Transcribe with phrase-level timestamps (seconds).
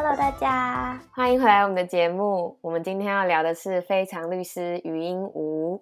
[0.00, 2.56] Hello，大家欢迎回来我们的节目。
[2.60, 5.76] 我们今天要聊的是《非常律师语音无》。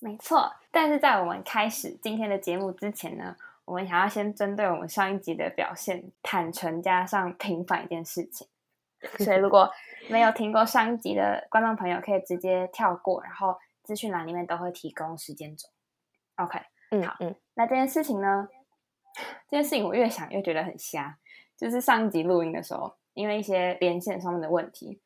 [0.00, 8.48] 没错，但是在我们开始今天的节目之前呢，我们想要先针对我们上一集的表现坦诚加上平反一件事情。
[9.24, 9.70] 所以如果
[10.10, 15.68] 没有听过上一集的观众朋友，可以直接跳过，然后资讯栏里面都会提供时间轴。
[16.34, 16.58] OK，
[16.90, 18.48] 嗯，好嗯，那这件事情呢，
[19.48, 21.16] 这件事情我越想越觉得很瞎。
[21.56, 25.00] 就是上一集录音的时候，因为一些连线上面的问题，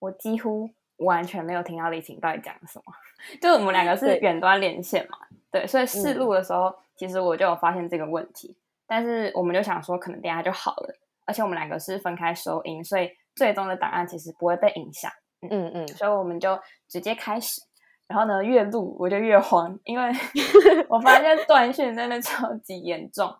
[0.00, 2.92] 我几乎完全没有听到李晴到底讲什么。
[3.40, 5.16] 就是我们两个是对远端连线嘛，
[5.50, 10.94] 对，所以试嗯录的时候，其实我就有发现这个问题，但是我们就想说，可能等下就好了。
[11.24, 15.10] 而且我们两个是分开收音，所以最终的档案其实不会被影响。
[15.48, 17.62] 嗯嗯，所以我们就直接开始。
[18.08, 20.12] 然后呢，越录我就越慌，因为
[20.90, 23.32] 我发现断讯真的超级严重。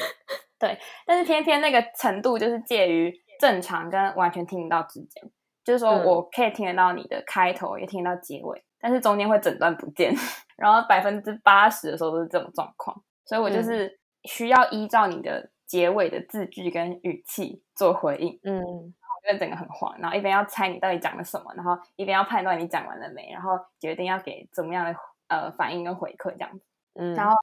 [0.58, 5.22] 对，但是偏偏那个程度就是介于正常跟完全听不到之间，
[5.64, 10.12] 就是说嗯我可以听得到你的开头，也听得到结尾，但是中间会整段不见。
[10.58, 18.40] 然后百分之八十的时候都是这种状况，所以我就是需要依照你的结尾的字句跟语气做回应。
[18.42, 24.96] 嗯，我觉得整个很慌，然后一边要猜你到底讲了什么，然后一边要判断你讲完了没，然后决定要给怎么样的
[25.28, 26.64] 呃反应跟回馈这样子。
[26.94, 27.36] 嗯，然后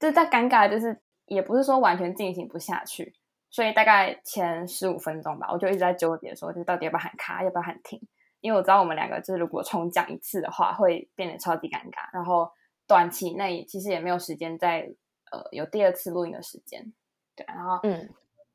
[0.00, 3.14] 就是在尴尬，的就是也不是说完全进行不下去，
[3.58, 8.00] 所以大概前十五分钟吧，我就一直在纠结说，就是到底要不要喊卡，要不要喊停，
[8.38, 12.48] 因为我知道我们两个就是如果重讲一次的话，会变得超级尴尬，然后
[12.86, 14.88] 短期内其实也没有时间再
[15.32, 16.92] 呃有第二次录音的时间，
[17.34, 18.08] 对，然后嗯，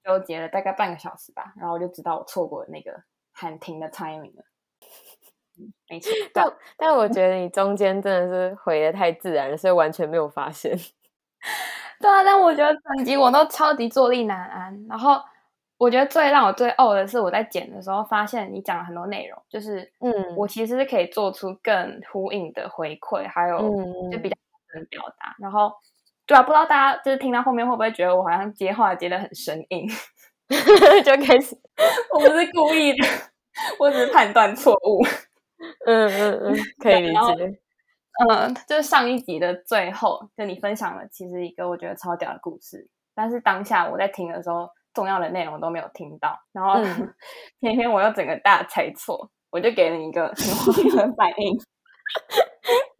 [0.05, 4.45] 纠结了大概半个小时吧，然后我就知道我错过了那个喊停的 timing 了。
[5.59, 10.73] 嗯，没错， 但但我觉得你中间真的是回的太自然了，所以完全没有发现。
[12.03, 14.85] 对啊，但我觉得整集我都超级坐立难安。
[14.89, 15.21] 然后
[15.77, 24.35] 我觉得最让我最呕的是，我在剪的时候发现你讲了很多内容，就是嗯我其实是可以做出更呼应的回馈，还有嗯就比较
[24.75, 25.33] 能表达。
[25.39, 25.71] 然后
[26.27, 29.87] 对啊，不知道大家就是听到后面会不会觉得我好像接话接的很生硬？
[31.05, 31.57] 就开始，
[32.13, 33.07] 我不是故意的，
[33.79, 35.01] 我只是判断错误。
[35.85, 37.62] 嗯嗯嗯， 可以理解。
[38.29, 47.13] 嗯，就是上一集的最后，就你分享了其实一个我觉得超屌的故事，但是当下我在听的时候，重要的内容都没有听到，然后、嗯。
[47.59, 51.57] 偏偏我又整个大猜错，我就给了你一个很荒谬的反应。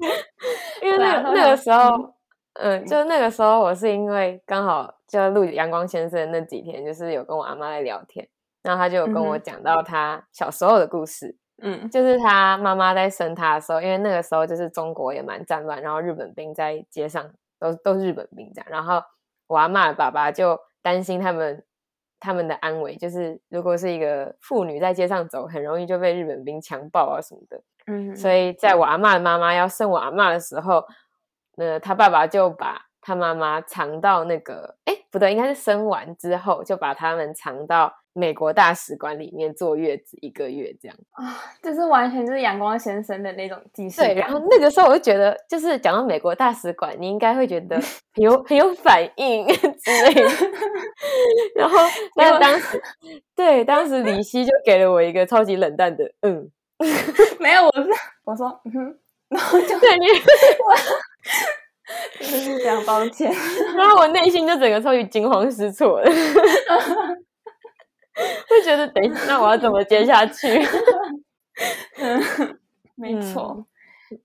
[0.82, 2.14] 因为那个那个时候，
[2.54, 8.26] 嗯，就那个时候我是因为刚好就录阳光先生那几天，就是有跟我阿妈在聊天，
[8.64, 11.38] 然后他就有跟我讲到他小时候的故事，嗯
[11.90, 19.02] 就是他妈妈在生他的时候，因为那个时候就是中国也蛮战乱，然后日本兵在街上都都是日本兵这样，然后
[19.48, 21.64] 我阿妈的爸爸就担心他们
[22.20, 30.86] 他们的安危，就是如果是一个妇女在街上走，很容易就被日本兵强暴啊什么的，嗯，所以在我阿妈的妈妈要生我阿妈的时候，
[31.58, 40.98] 呃，他爸爸就把他妈妈藏到那个，哎，不对，应该是生完之后就把他们藏到美国大使馆里面坐月子一个月这样。
[41.12, 47.76] 啊，就是完全就是阳光先生的那种技术对，然后那个时候我就觉得，就是讲到美国大使馆，你应该会觉得
[48.16, 50.30] 很有很有反应之类的。
[51.56, 51.78] 然后，
[52.16, 52.82] 但是当时，
[53.36, 56.50] 对，当时李希就给了我一个超级冷淡的嗯，
[57.40, 57.90] 没有，我是
[58.24, 58.98] 我说嗯哼，
[59.28, 60.24] 然后就对你，真
[62.20, 63.32] 的 是非常抱歉。
[63.78, 66.12] 然后我内心就整个超级惊慌失措的，
[68.48, 70.48] 会觉得等一下，那我要怎么接下去？
[72.00, 72.22] 嗯，
[72.96, 73.66] 没错，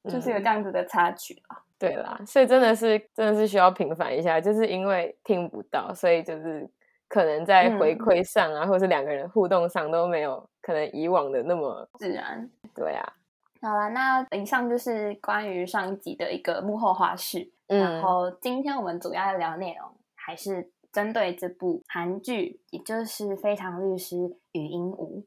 [0.05, 1.59] 就是有嗯这样子的插曲啊。
[1.79, 6.69] 对啦，所以真的是真的是需要平反一下，就是因为听不到，所以就是
[7.09, 12.51] 可能在回嗯馈上啊，或是两个人互动上都没有可能以往的那么自然。
[12.75, 13.13] 对啊。
[13.61, 17.51] 好了，那以上就是关于上一集的一个幕后花絮。
[17.67, 24.17] 然嗯后今天我们主要要聊的内容还是针对这部韩剧，也就是《非常律师
[24.53, 25.21] 语音无》。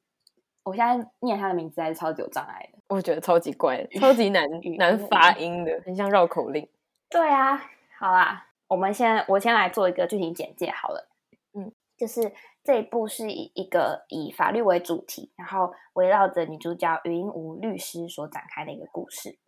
[0.63, 2.79] 我现在念他的名字还是超级有障碍的。
[2.87, 6.67] 我觉得超级怪，超级难语 难音发音的，很像绕口令。
[7.09, 7.61] 对啊，
[7.99, 11.09] 好啦，我们先我先来做一个剧情简介好了。
[11.53, 12.31] 嗯，就是
[12.63, 19.39] 这一部是以一个以法律为主题，然后围绕着女主角语音无律师所展开的一个故事。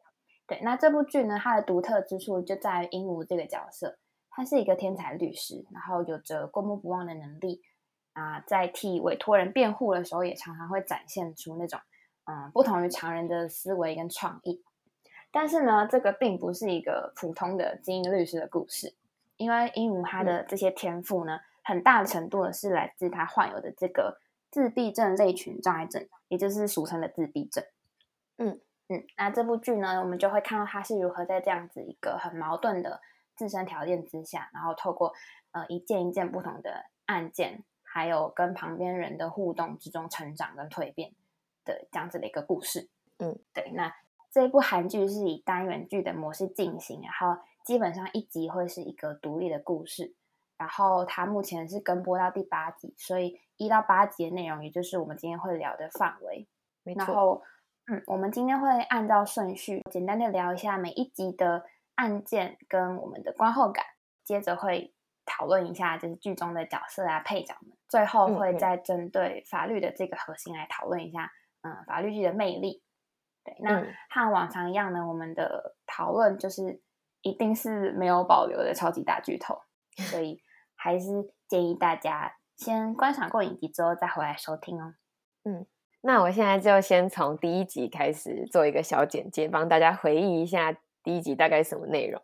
[0.47, 3.97] 对，那这部剧呢，它的独特之处就在于鹦鹉这个角色，
[4.29, 7.61] 他是一个天才律师，然后有着过目不忘的能力
[8.13, 11.79] 啊，在替委托人辩护的时候，也常常会展现出那种
[12.25, 14.63] 嗯不同于常人的思维跟创意。
[15.31, 18.95] 但是呢，这个并不是一个普通的精英律师的故事，
[19.37, 24.19] 因为鹦鹉他的这些天赋呢，很大的程度的是来自他患有的这个
[24.51, 27.63] 自闭症类群障碍症，也就是俗称的自闭症。
[28.37, 33.01] 嗯嗯，那这部剧呢，我们就会看到他是如何在这样子一个很矛盾的
[33.35, 35.13] 自身条件之下，然后透过
[35.51, 41.13] 呃一件一件不同的案件，还有跟旁边人的互动之中成长跟蜕变
[41.63, 42.89] 的这样子的一个故事。
[43.19, 43.71] 嗯，对。
[43.71, 43.95] 那
[44.31, 50.13] 这一部韩剧是以单元剧的模式进行，然后基本上一集会是一个独立的故事。
[50.57, 56.47] 然后它目前是跟播到第八集，所以一到八集的内容，也就是我们今天会聊的范围。
[56.83, 57.41] 没然后，
[57.87, 61.63] 嗯，我们今天会按照顺序，简单的聊一下每一集的
[61.95, 63.85] 案件跟我们的观后感，
[64.23, 64.93] 接着会
[65.25, 72.83] 讨论一下就是剧中的角色啊、配角们，最后会再针对法律的这个核心来讨论一下，嗯，法律剧的魅力。
[73.45, 76.81] 对，那和往常一样呢，我们的讨论就是
[77.21, 79.61] 一定是没有保留的超级大剧透，
[79.97, 80.41] 所以
[80.75, 81.05] 还是
[81.47, 84.95] 建议大家先观赏过影集之后再回来收听哦。
[85.43, 85.65] 嗯，
[86.01, 92.21] 那我现在就先从第一集开始做一个小简介，帮大家回忆一下第一集大概什么内容。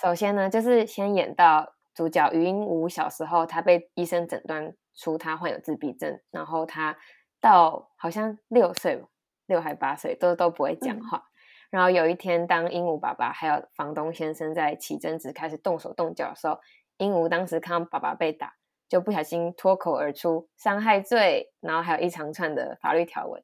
[0.00, 6.96] 首先呢，就是先演到主角余英武小时候，他被医生诊断出他患有自闭症，然后他
[7.40, 9.08] 到好像六岁吧。
[9.46, 11.24] 六还八岁都都不会讲话，
[11.72, 16.60] 然后有一天，当鹦鹉爸爸还有房东先生在起争执，开始动手动脚的时候，
[16.98, 18.52] 鹦鹉当时看到爸爸被打，
[18.90, 23.42] 就不小心脱口而出伤害罪，然后还有一长串的法律条文，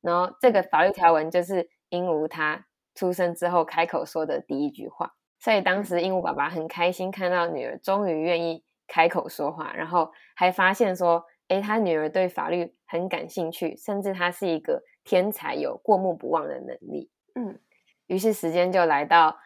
[0.00, 14.84] 然后这个法律条文就是鹦鹉它出生之后开口说的第一句话，所以当时鹦鹉爸爸很开心看到女儿终于愿意开口说话，然后还发现说，诶，他女儿对法律很感兴趣，甚至他是一个。
[15.06, 17.58] 天才有过目不忘的能力，嗯，
[18.06, 19.36] 于是时间就来到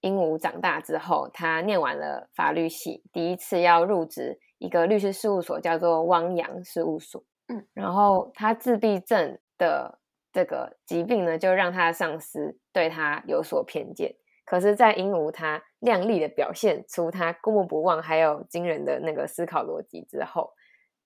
[0.00, 10.00] 鹦鹉长大之后，他念完了法律系，第一次要入职一个律师事务所，叫做汪洋事务所，嗯，然后他自闭症的
[10.32, 14.14] 这个疾病呢，就让他的上司对他有所偏见。
[14.44, 20.52] 可是，在鹦鹉他亮丽的表现出他过目不忘还有惊人的那个思考逻辑之后，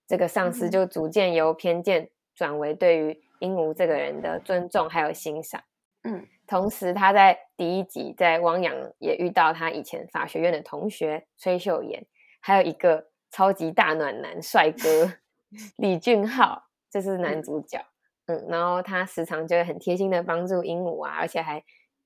[0.07, 3.23] 这个上司就逐渐由偏见转为对于。
[3.43, 5.63] 鹦鹉这个人的尊重还有欣赏，
[6.03, 12.07] 嗯，同时他在第一集在汪洋也遇到他以前法学院的同学崔秀妍，
[12.41, 15.13] 还有一个超级大暖男帅哥
[15.77, 17.85] 李俊浩，这是男主角，
[18.27, 21.63] 嗯，然后他时常就会很贴心的帮助鹦鹉啊，而且还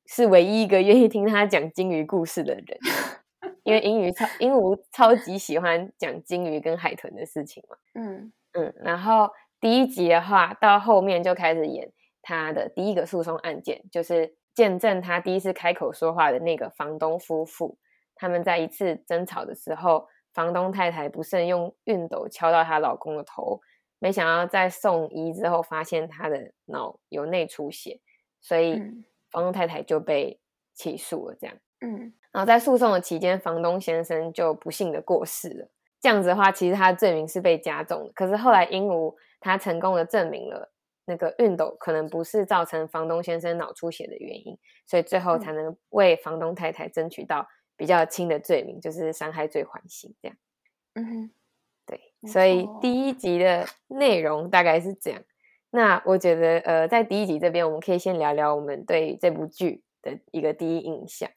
[0.06, 2.79] 是唯一一个愿意听他讲鲸鱼故事的人，
[3.62, 8.32] 因为鹦鹉超鹦鹉超级喜欢讲鲸鱼跟海豚的事情嘛，嗯。
[8.55, 9.31] 嗯，然后。
[9.61, 11.90] 第一集的话，到后面就开始演
[12.25, 17.79] 他的第一个诉讼案件，就是见证他第一次开口说话的那个房东夫妇。
[18.17, 23.61] 他们在一次争吵的时候，房东太太不慎用熨斗敲到她老公的头，
[23.99, 28.00] 没想到在送医之后发现他的脑有内出血，
[28.41, 28.81] 所以
[29.31, 30.41] 房东太太就被
[30.75, 31.37] 起诉了。
[31.38, 35.69] 这样，嗯，然后在诉讼的期间，房东先生就不幸的过世了。
[36.00, 38.12] 这样子的话，其实他的罪名是被加重的。
[38.15, 39.15] 可是后来鹦鹉。
[39.41, 40.73] 他成功的证明了
[41.06, 47.47] 那个熨斗可能不是造成房东先生脑出血的原因，所以最后才能为房东太太争取到
[47.77, 50.14] 比较轻的罪名，就是伤害罪缓刑。
[50.23, 50.37] 这样，
[50.95, 51.31] 嗯哼，
[51.87, 55.23] 对，所以第一集的内容大概是这样。
[55.71, 61.28] 那我觉得，呃，在第一集这边，我们可以先聊聊我们对这部剧的一个第一印象。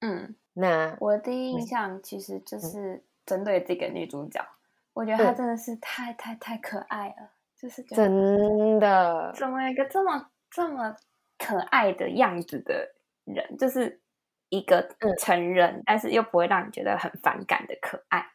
[0.00, 4.44] 嗯，那我的第一印象其实就是针对这个女主角。
[4.92, 10.96] 我觉得她真的是太太太可爱了，就是真的，怎么一个这么这么
[11.38, 12.92] 可爱的样子的
[13.24, 14.00] 人，就是
[14.48, 14.84] 一个
[15.16, 18.26] 成人，但是又不会让你觉得很反感的可爱，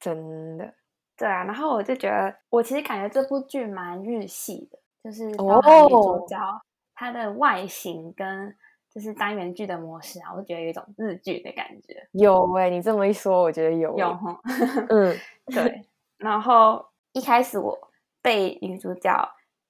[0.00, 0.74] 真的，
[1.16, 1.44] 对啊。
[1.44, 6.36] 然后我就觉得，我其实感觉这部剧蛮日系的，就是女主角
[6.96, 8.52] 她的外形跟
[8.92, 12.08] 就是单元剧的模式啊，我觉得有一种日剧的感觉。
[12.10, 14.40] 有哎，你这么一说，我觉得有有哈，
[14.88, 15.86] 嗯， 对。
[16.18, 17.78] 然后一开始我
[18.22, 19.12] 被女主角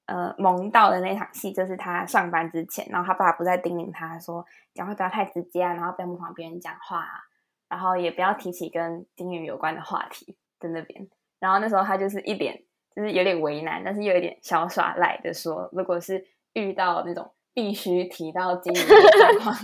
[0.07, 4.45] 呃萌到的那场戏，就是她上班之前，然后她爸爸不再叮咛她说
[4.75, 7.21] 讲话不要太直接啊，然后不要模仿别人讲话啊，
[7.69, 11.09] 然后也不要提起跟丁鱼有关的话题在那边。
[11.41, 12.63] 然后那时候她就是一脸
[12.95, 19.57] 就是有点为难，但是又有点小耍赖的说，如果是遇到那种必须提到金鱼的状况。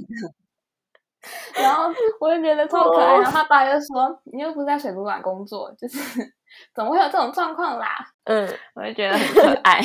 [1.56, 5.98] 然后我就觉得超可爱，然后他爸就说：“你又不是在水族馆工作，就是
[6.74, 7.88] 怎么会有这种状况啦？”
[8.24, 9.80] 嗯，我就觉得很可爱，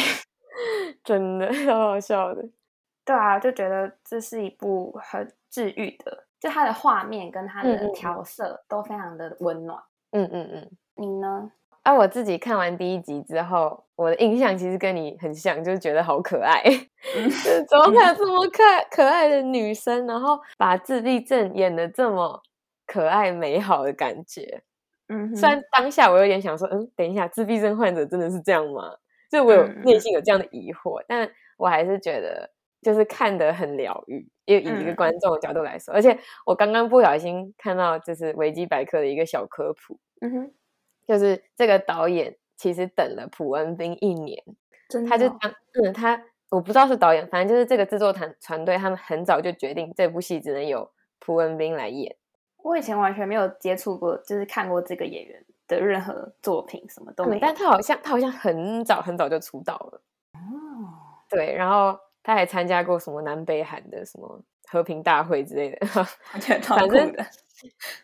[1.03, 2.43] 真的好好笑的。
[3.05, 9.81] 对啊，就觉得这是一部很治愈的，就它的画面跟它的调色都非常的温暖。
[10.11, 11.51] 嗯嗯嗯，你呢？
[11.83, 16.63] 啊，我自己看完第一集之后，我的印象其实跟你很像，就是觉得好可爱，
[17.13, 22.41] 就是怎么会有这么可可爱的女生，然后把自闭症演的这么
[22.87, 24.63] 可爱美好的感觉。
[25.09, 28.95] 嗯，虽然当下我有点想说，嗯，等一下，自闭症患者真的是这样吗？
[29.29, 32.49] 就我有内心有这样的疑惑，但我还是觉得
[32.81, 40.51] 就是看得很疗愈，因为以一个观众的角度来说，而且我刚刚不小心看到就是维基百科的一个小科普，嗯哼，
[41.07, 44.43] 就是这个导演其实等了朴恩斌一年，
[45.07, 52.15] 他就当嗯他我不知道是导演，反正就是这个制作团团队，他们很早就决定这部戏只能由朴恩斌来演。
[52.57, 57.37] 我以前完全没有接触过，就是看过这个演员的任何作品，什么都没。
[57.39, 60.01] 但他好像他好像很早很早就出道了
[60.33, 60.39] 哦。
[61.27, 64.41] 对，然后他还参加过什么南北韩的什么
[64.73, 65.87] 和平大会之类的，
[66.61, 67.15] 反正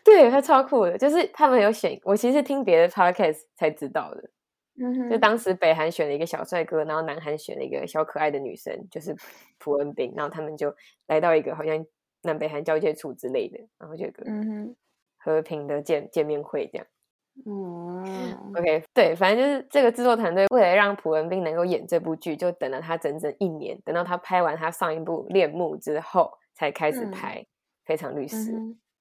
[0.04, 0.96] 对他超酷的。
[0.96, 4.30] 就是他们有选，我其实听别的 podcast 才知道的。
[4.82, 9.14] 嗯就当时北韩选了一个小帅哥，然后南韩选了一个小可爱的女生，就是
[9.58, 10.74] 朴恩斌，然后他们就
[11.08, 11.84] 来到一个好像。
[12.22, 14.22] 南北韩交界处之类的，然后就个
[15.16, 16.86] 和平的见见面会这样。
[17.46, 18.04] 嗯
[18.54, 27.40] ，OK，对，反正就是这个制作团队为了让朴文斌能够演这部剧，就等了他整整一年，等到他拍完他上一部《恋慕》之后，才开始拍
[27.86, 28.52] 《非常律师》。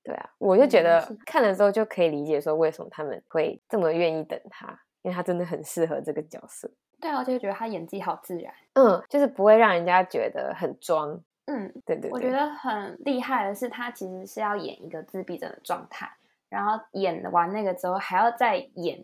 [0.01, 4.67] 对啊，我就觉得看了之后就可以理解说为什么他们会这么愿意等他，
[5.01, 6.71] 因为他真的很适合这个角色。
[7.01, 11.21] 对啊，就觉得他演技好自然，嗯，就是不会让人家觉得很装。
[11.45, 16.09] 嗯，对对，我觉得很厉害的是，他其实是要演一个自闭症的状态，
[16.47, 19.03] 然后演完那个之后，还要再演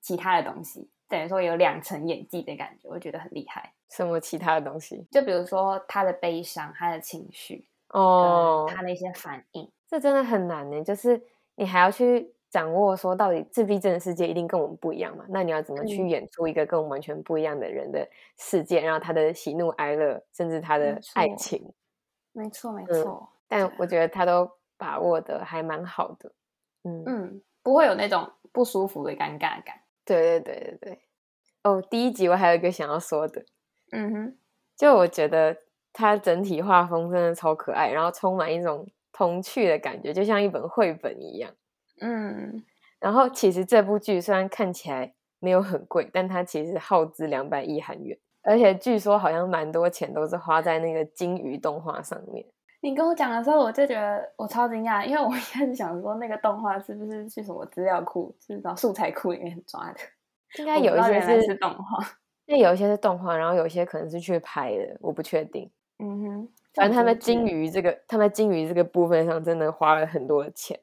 [0.00, 3.72] 其他的东西，等于说有两层演技的感觉，我觉得很厉害。
[3.90, 5.06] 什么其他的东西？
[5.10, 10.82] 就比如说他的悲伤、他的情绪哦，他的一些反应，这真的很难呢。
[10.82, 11.20] 就是
[11.56, 15.24] 你还要去掌握说，到底自闭症的世界一定跟我们不一样嘛？
[15.28, 21.72] 那你要怎么去演出一个跟我们完全不一样的人的世界，然后他的喜怒哀乐，甚至他的爱情？
[22.32, 26.32] 没错，没错，但我觉得他都把握的还蛮好的，
[26.84, 29.80] 嗯嗯，不会有那种不舒服的尴尬感。
[30.04, 31.00] 对对对对对。
[31.64, 33.44] 哦，第一集我还有一个想要说的，
[33.92, 34.38] 嗯哼，
[34.76, 35.56] 就我觉得
[35.92, 41.50] 它整体画风真的超可爱，然后充满一种童趣的感觉，就像一本绘本一样。
[42.00, 42.62] 嗯，
[42.98, 48.18] 然后其实这部剧虽然看起来没有很贵，但它其实耗资两百亿韩元。
[48.42, 52.46] 而且据说好像蛮多钱都是花在那个金鱼动画上面。
[52.80, 60.00] 你跟我讲的时候，我就觉得我超惊讶，因为我一开始想说那个动画是不是去什么资料库，是找素材库里面抓的？
[60.58, 62.02] 应该有一些是动画，
[62.46, 65.70] 那有一些是动画，然后有一些可能是去拍的，我不确定。
[66.00, 70.78] 嗯哼，反正他们金鱼这个，他们金鱼这个部分上真的花了很多的钱。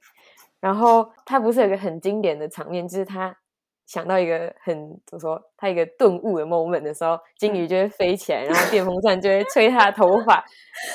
[0.59, 3.36] 然后他不是有个很经典的场面，就是他。
[3.88, 10.43] 想到一个很怎么说，他一个顿悟的 moment 的时候，金鱼就会飞起来，然后电风扇就会吹他的头发，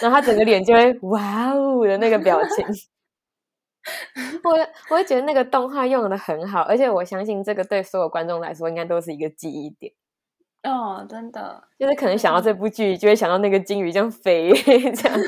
[0.03, 2.67] 然后他整个脸就会哇哦的那个表情。
[4.45, 4.51] 我
[4.91, 9.91] 我会觉得那个动画用的很好，而且我相信这个对所有观众来说应该都是一个记忆点。
[10.63, 14.53] 哦，真的，就是可能想到这部剧，就会想到那个金鱼这样飞
[14.95, 15.19] 这样。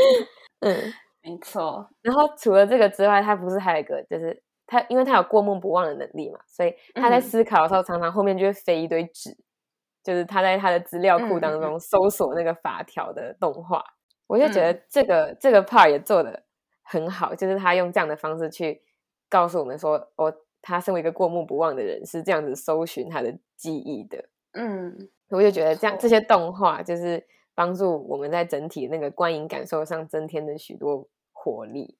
[0.60, 1.88] 嗯，没错。
[2.02, 4.42] 然后除了这个之外，他不是还有一个就是。
[4.68, 9.30] 他因为他有过目不忘的能力嘛，所以他在思考的时候，常常后面就会飞一堆纸，
[10.02, 13.80] 就是他在他的资料库当中搜索那个法条的动画。
[14.26, 16.42] 我就觉得这个这个 part 也做的
[16.82, 18.82] 很好，就是他用这样的方式去
[19.28, 24.28] 告诉我们说，哦，他身为一个过目不忘的人，是这样子搜寻他的记忆的。
[24.56, 31.96] 嗯，我就觉得这样这些动画就是帮助我们在整体那个观影感受上增添了许多活力，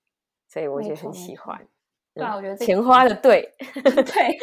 [0.48, 1.66] 所以我也很喜欢。
[2.14, 4.38] 对啊，我觉得钱花的 对，对。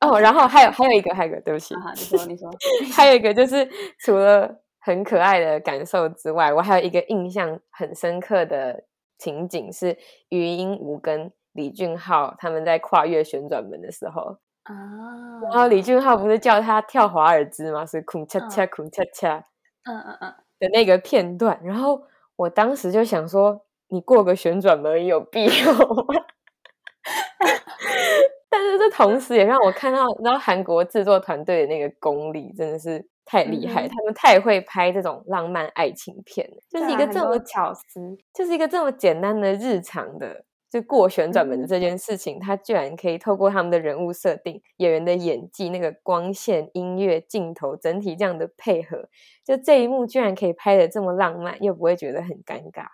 [0.00, 2.50] 哦，然后还有还有一个，还有一个，对不起，你说你说，
[2.94, 3.66] 还有一个就是
[3.98, 8.84] 除了很可爱的感受之外，我还有一个印象很深刻的
[9.16, 9.96] 情景是
[10.28, 17.84] 余英武跟李俊浩他们在跨越旋转门的时候啊，然后李俊浩不是叫他跳华尔兹吗？
[17.86, 19.38] 是空恰恰空恰恰，
[19.84, 22.02] 嗯嗯嗯的那个片段，然后
[22.36, 23.62] 我当时就想说。
[23.88, 26.14] 你过个旋转门有必要吗？
[28.50, 36.56] 但是这同时也让我看到，然后韩国制作团队的那个功力真的是太厉害，他们太会拍这种浪漫爱情片了。
[36.68, 40.44] 就是一个这么巧思，就是一个这么简单的日常的，
[40.76, 49.08] 就过旋转门的这件事情，他居然可以透过他们的人物设定、演员的演技、那个光线、音乐、镜头整体这样的配合，
[49.42, 52.84] 就这一幕居然可以拍的这么浪漫，又不会觉得很尴尬。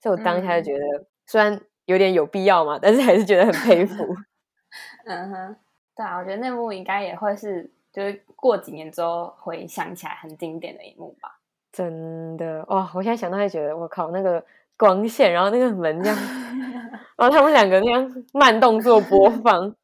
[0.00, 0.84] 所以我当下就觉得，
[1.26, 4.06] 虽然有点有必要嘛，但是还是觉得很佩服。
[5.04, 5.56] 嗯哼，
[5.96, 11.40] 对啊，我觉得那幕应该也会是，就是过几年之后回想起来很经典的一幕吧。
[11.72, 12.92] 真的哇！
[12.94, 14.44] 我现在想到，会觉得我靠，那个
[14.82, 16.18] 光线，然后那个门这样，
[17.16, 19.76] 然后他们两个那样慢动作播放。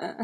[0.00, 0.16] 嗯，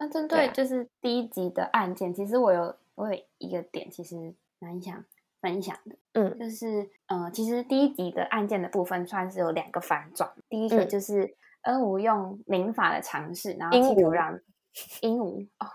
[0.00, 5.04] 那针对就是第一集的案件，其实我有我有一个点，其实蛮想
[5.40, 5.96] 分享的。
[6.14, 10.28] 嗯，就是呃，其实第一集的案件的部分算是有两个反转。
[10.48, 14.36] 第一个就是恩无用民法的尝试，然后企图让
[15.02, 15.70] 鹦鹉哦，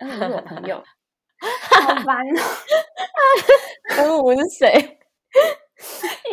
[0.00, 0.82] 恩武是我朋友。
[1.70, 2.16] 好烦
[3.98, 3.98] 哦！
[3.98, 4.95] 鹦鹉是谁？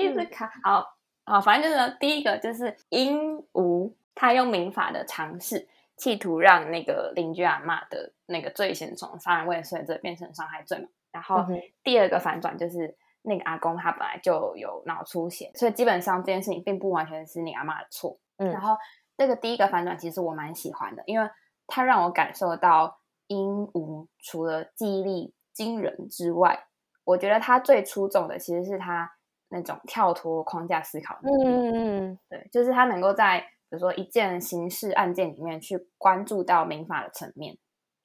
[0.05, 0.51] 一直卡。
[0.63, 0.85] 好
[1.25, 5.67] 好，反正就是第一个就是鹦鹉，他用民法的尝试，
[5.97, 10.87] 企图让那个邻居阿妈的那个罪嫌从杀人未遂罪变成伤害罪嘛。
[11.11, 11.45] 然后
[11.83, 18.17] 第二个反转就是那个阿公他本来就有脑出血，所以基本上这件事情并不完全是你阿妈的错。
[18.37, 18.75] 嗯，然后
[19.17, 21.29] 这个第一个反转其实我蛮喜欢的，因为
[21.67, 22.99] 它让我感受到。
[23.27, 26.65] 鹦鹉除了记忆力惊人之外，
[27.05, 29.09] 我觉得他最出众的其实是他
[29.53, 31.43] 那种跳脱框架思考能力。
[31.45, 37.55] 嗯嗯，对，就是他能够在比如说一件刑事案件里面去关注到民法的层面。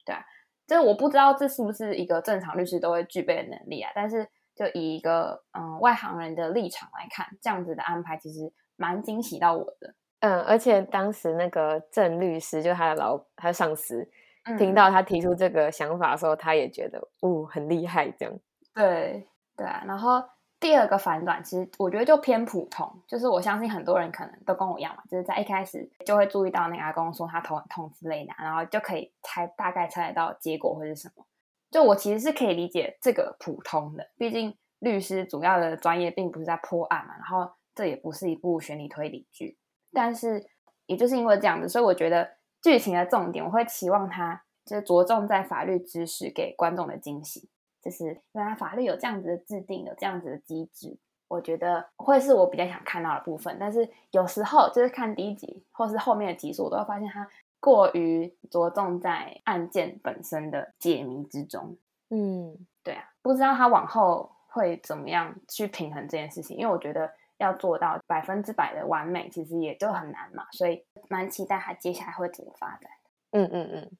[0.05, 0.23] 对啊，
[0.67, 3.91] 就是我不知道这是不是一个正常律师都会具备的能力啊。
[3.93, 9.93] 但是就以一个嗯外行人的立场来看，这样子的安排其实蛮惊喜到我的。
[10.19, 14.09] 嗯，而且当时那个郑律师就他的老他的上司。
[14.57, 18.33] 听到他提出这个想法的时候，他也觉得，哦，很厉害，这样。
[18.73, 20.23] 对对啊，然后
[20.59, 31.25] 第二个反转，其实我觉得就偏普通，就是我相信很多人可能都跟我一样嘛，就是在一开始就会注意到那个阿公说他头很痛之类的，然后就可以猜大概猜得到结果会是什么。
[31.71, 39.57] 就我其实是可以理解这个普通的，毕竟律师主要的专业并不是在破案嘛，然后这也不是一部悬疑推理剧，
[39.93, 40.45] 但是
[40.85, 42.37] 也就是因为这样子，所以我觉得。
[42.61, 47.49] 剧情的重点，我会期望它就是着重在法律知识给观众的惊喜，
[47.81, 53.57] 就是原来法律有这样子的制定，有这样子的机制，我觉得会是我比较想看到的部分。
[53.59, 57.27] 但是有时候就是看第一集或是后面的集数，我都会发现它
[57.59, 61.77] 过于着重在案件本身的解谜之中。
[62.09, 67.11] 嗯，对啊，不知道他往后会怎么样去平衡这件事情，因为我觉得。
[67.39, 72.91] 要做到百分之百的完美，其实也就很难嘛，所以蛮期待它接下来会怎么发展。
[73.31, 73.91] 嗯嗯嗯，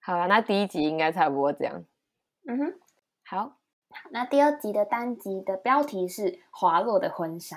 [0.00, 1.84] 好了，那第一集应该差不多这样。
[2.48, 2.74] 嗯哼，
[3.30, 3.52] 好，
[4.10, 7.56] 那第二集的单集的标题是《滑落的婚纱》，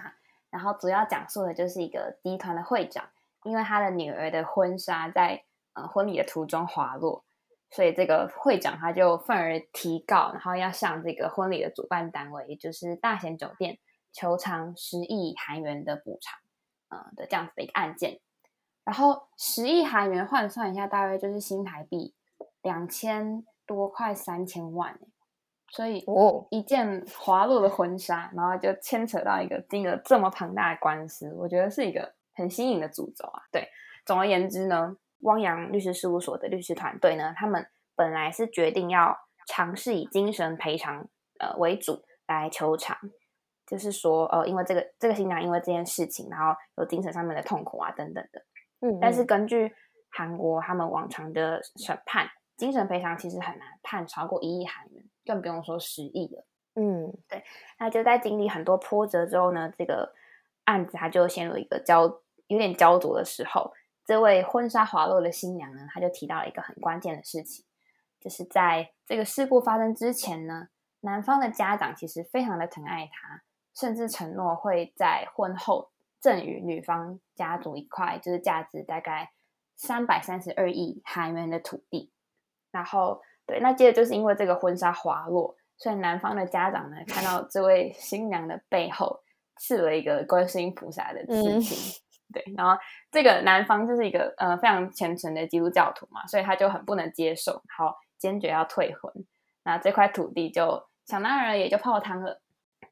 [0.52, 3.10] 然后主要讲述的就是一个集团的会长，
[3.42, 7.24] 因为他的女儿的婚纱在呃婚礼的途中滑落，
[7.72, 13.80] 所以这个会长他就愤而提告，然后要向这个婚礼的主办单位，也就是大贤酒店。
[14.12, 16.40] 求偿十亿韩元的补偿，
[16.90, 18.20] 呃的这样子的一个案件，
[18.84, 22.14] 然后十亿韩元换算一下，大约就是新台币
[22.62, 25.00] 两千多块三千万
[25.74, 33.42] 所以哦，一件滑落的婚纱，然后就牵扯到一个金额这么庞大的官司，我觉得是一个很新颖的诅咒啊。
[33.52, 33.68] 对，
[34.06, 41.08] 总而言之呢，汪洋律师事务所的律师团队呢，他们本来是决定要尝试以精神赔偿
[41.40, 42.96] 呃为主来求偿。
[43.66, 48.40] 就是说，呃，因为这个这个新娘因为这件事情，然后有精神上面的痛苦啊，等等的。
[48.82, 49.74] 嗯，但是根据
[50.12, 56.46] 韩国他们往常的审判，精神赔偿其实很难判超过一亿韩元，更不用说十亿了。
[56.76, 57.44] 嗯，对。
[57.80, 60.14] 那就在经历很多波折之后呢，这个
[60.66, 62.04] 案子它就陷入一个焦
[62.48, 63.74] 有点焦灼的时候。
[64.06, 67.66] 这位婚纱滑落的新娘呢，她就提到了一个很关键的事情，
[68.20, 70.68] 就是在这个事故发生之前呢，
[71.02, 73.44] 男方的家长其实非常的疼爱她。
[73.76, 79.32] 甚至承诺会在婚后赠予女方家族一块，就是价值大概
[79.76, 82.12] 三百三十二亿韩元的土地。
[82.72, 89.20] 然后，对，那接着就是因为这个婚纱滑落，所以男方的家长呢，看到这位新娘的背后
[89.58, 92.02] 刺了一个观世音菩萨的刺青。
[92.34, 92.76] 对，然后
[93.12, 99.14] 这个男方就是一个呃非常虔诚的基督教徒嘛，所以他就很不能接受，好坚决要退婚。
[99.64, 102.42] 那这块土地就想当然也就泡汤了。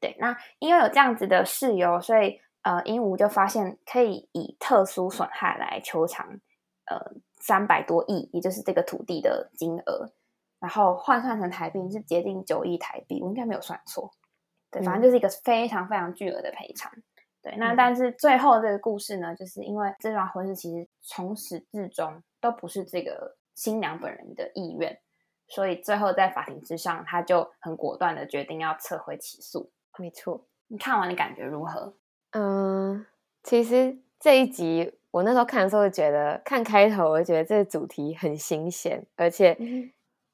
[0.00, 6.26] 对，那因为有这样子的事由，所以呃，鹦鹉就发现可以以特殊损害来求偿，
[6.86, 10.12] 呃，三百多亿，也就是这个土地的金额，
[10.62, 14.12] 然后换算成台币是接近九亿台币，我应该没有算错。
[14.70, 16.90] 对，反正就是一个非常非常巨额的赔偿。
[17.42, 24.96] 对，那但是最后这个故事呢，就是因为这桩婚事其实从始至终都不是这个新娘本人的意愿，
[25.48, 29.72] 所以最后在法庭之上，他就很果断的决定要撤回起诉。
[29.98, 31.92] 没错，你看完的感觉如何？
[32.30, 33.04] 嗯，
[33.42, 39.58] 其实这一集我那时候看的时候，觉得看开头，我就觉得这个主题很新鲜，而且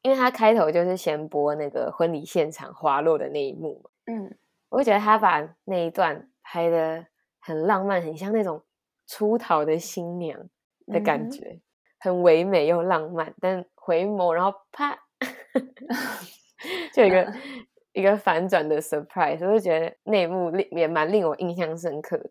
[0.02, 7.06] 因为他开头就是先播那个婚礼现场滑落的那一幕嘛，嗯，我就觉得他把那一段拍的
[7.40, 8.62] 很浪漫，很像那种
[9.06, 10.38] 出逃的新娘
[10.86, 11.60] 的感觉，
[11.98, 14.98] 很唯美又浪漫，但回眸然后啪，
[16.94, 17.32] 就一个
[17.92, 22.30] 一个反转的 surprise，我就觉得那一幕令也蛮令我印象深刻的，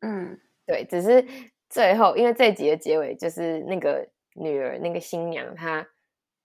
[0.00, 1.24] 嗯，对，只是。
[1.70, 5.84] 最后，因为这集的结尾就是那个女儿，那个新娘，她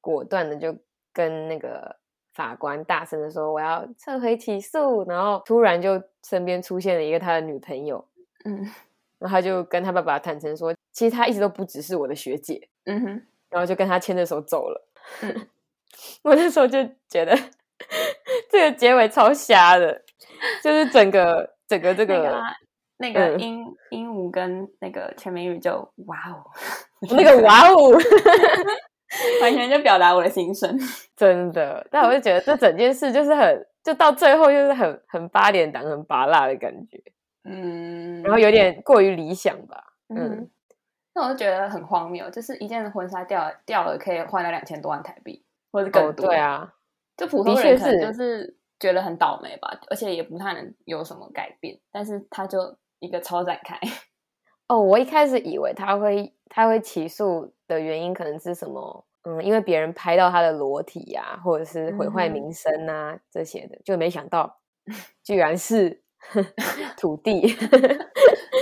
[0.02, 0.76] 果断的就
[1.14, 1.96] 跟那个
[2.34, 8.04] 法官大声的说：“我要撤回起诉。”然后突然就身边出现了一个他的女朋友，
[8.46, 8.64] 嗯，
[9.18, 14.88] 然后他就跟他爸爸坦诚说：“其实他一直都不只是我的学姐。”嗯哼，然后就跟他牵着手走了。
[16.24, 17.38] 我那时候就觉得
[18.50, 20.02] 这个结尾超瞎的，
[20.64, 22.42] 就是整个整个这个。
[23.02, 26.44] 那个鹦鹦鹉跟那个全民宇就，哇哦，
[27.16, 27.98] 那个哇哦，
[29.41, 30.78] 完全就表达我的心声，
[31.15, 31.86] 真的。
[31.91, 37.02] 但我就觉得这整件事就是很，就到最后就是很很八点档、很拔辣的感觉，
[37.43, 40.50] 嗯，然后有点过于理想吧，嗯。
[41.13, 46.74] 那我就觉得很荒谬，就是一件婚纱掉掉了可以换到两千多万台币，或者更多，对啊，
[47.17, 52.78] 就普通人可能就是觉得很倒霉吧，而且也不太能有什么改变，但是他就。
[53.02, 53.80] 一个超展开
[54.67, 54.78] 哦！
[54.78, 59.06] 我一开始以为他会他会起诉的原因可能是什么？
[59.24, 64.60] 嗯，因为别人拍到他的裸体呀，或者是毁坏名声啊这些的，就没想到
[65.24, 66.02] 居然是
[66.98, 67.56] 土地。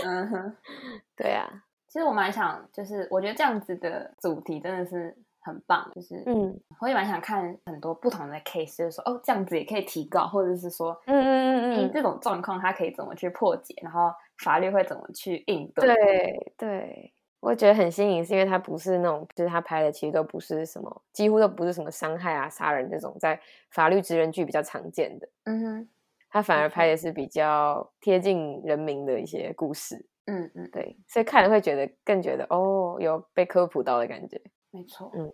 [0.04, 0.56] 嗯哼，
[1.16, 1.48] 对啊，
[1.88, 5.18] 其实我蛮想，就是我觉得这样子的主题真的是。
[5.40, 14.12] 很棒，就是嗯，我也蛮想看很多不同的 case，就是说哦，这样子也可以提高，或者是说，嗯嗯嗯嗯，这种状况它可以怎么去破解，然后
[14.44, 15.96] 法律会怎么去应对？
[15.96, 23.40] 对对，我觉得很新颖，是因为它不是那种，就是他拍的其实都不是什么，几乎都不是什么伤害啊、杀人这种在
[23.72, 25.30] 法律职人剧比较常见的。
[25.44, 25.90] 嗯哼，
[26.30, 30.06] 他反而拍的是比较贴近人民的一些故事。
[30.26, 34.42] 嗯嗯，对，所以看了会觉得更觉得哦，有被科普到的感觉。
[34.72, 35.32] 没错，嗯，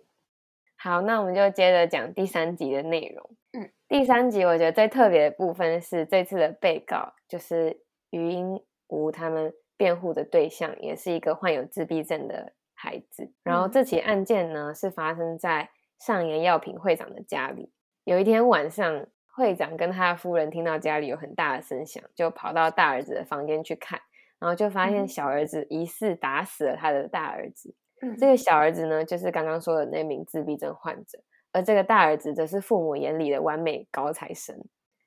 [0.76, 3.30] 好，那我们就接着讲第三集的内容。
[3.54, 13.32] 嗯，第三集我觉得最特别的部分是这次的被告就是余英吴他们辩护的对象，也是一个患有自闭症的孩子。
[13.42, 17.72] 然后这起案件呢是发生在上研药品会长的家里。
[18.04, 24.00] 有一天晚上，会长跟他的夫人听到家里有很大的声响，就跑到大儿子的房间去看，
[24.38, 27.74] 然后就发现小儿子疑似打死了他的大儿子。
[28.18, 31.18] 这个小儿子呢，就是刚刚说的那名自闭症患者，
[31.52, 34.54] 而这个大儿子则是父母眼里的完美高材生。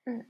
[0.06, 0.26] 嗯，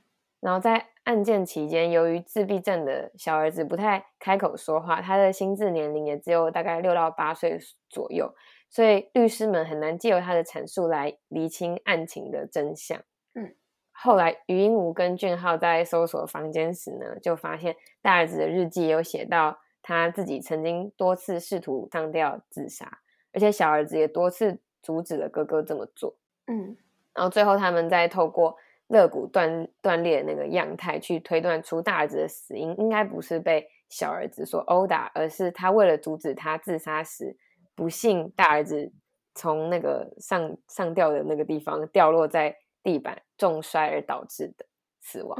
[0.48, 8.34] 然后在案件期间，由于自闭症的小儿子不太开口说话，他的心智年龄也只有大概六到八岁左右，
[8.70, 12.98] 所以律师们很难借由他的阐述来厘清案情的真相。
[13.34, 13.54] 嗯，
[13.92, 19.60] 后来余英武跟俊浩在搜索房间时呢，就发现大儿子的日记有写到。
[19.82, 23.00] 他自己曾经多次试图上吊自杀，
[23.32, 26.18] 而且小儿子也多次阻止了哥哥这么做。
[26.48, 26.76] 嗯，
[27.14, 37.38] 然后最后他们再透过肋骨断断裂那个样态去推断出大儿子的死因，应该不是被小儿子所殴打，而是他为了阻止他自杀时，
[37.76, 38.92] 不幸大儿子
[39.36, 44.66] 从那个上上吊的那个地方掉落在地板重摔而导致的
[45.02, 45.38] 死亡。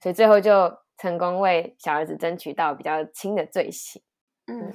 [0.00, 0.78] 所以最后就。
[1.00, 4.02] 成功为小儿子争取到比较轻的罪行，
[4.48, 4.70] 嗯，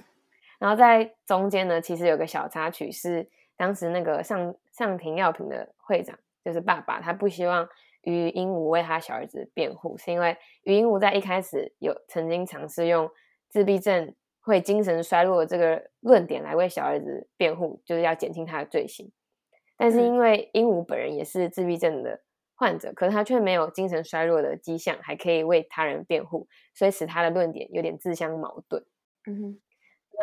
[0.58, 7.68] 然后在中间呢，其实有个小插曲是，当时那个上上庭药品的会长，就是爸爸，他不希望
[8.04, 13.10] 于鹦鹉为他小儿子辩护，是因为于鹦鹉在一开始有曾经尝试用
[13.50, 19.12] 自闭症会精神衰弱这个论点来为小儿子辩护，就是要减轻他的罪行，
[19.76, 22.22] 但是因为鹦鹉本人也是自闭症的。
[22.58, 28.82] 患者，可是他却没有精神衰弱的迹象，还可以为他人辩护，所以使他的论点有点自相矛盾。
[29.28, 29.62] 嗯哼，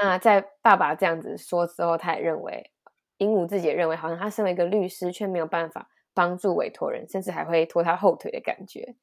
[0.00, 2.70] 那在爸爸这样子说之后，他也认为，
[3.18, 8.94] 鹦鹉自己也认为，好像他身为一个律师，却没有办法帮助委托人，甚至还会拖他后腿的感觉。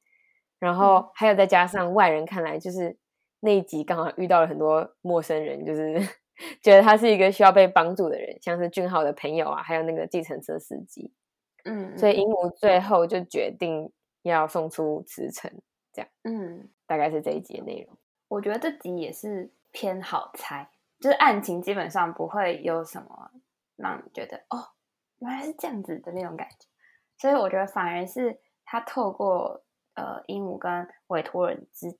[0.58, 2.96] 然后还有再加上外人看来，就是
[3.40, 5.98] 那一集刚好遇到了很多陌生人，就是
[6.62, 11.12] 觉得他是一个需要被帮助的人，像是俊浩的朋友啊，还有那个计程车司机。
[11.64, 13.92] 嗯，所以鹦鹉最后就决定
[14.22, 15.50] 要送出辞呈，
[15.92, 17.98] 这样，嗯，大概是这一集的内容。
[18.28, 20.70] 我觉得这集也是偏好猜，
[21.00, 23.30] 就是案情基本上不会有什么
[23.76, 24.72] 让你觉得哦，
[25.18, 26.69] 原来是这样子的那种感觉。
[27.20, 31.98] 所以我觉得反而是他透过呃鹦鹉跟委托人之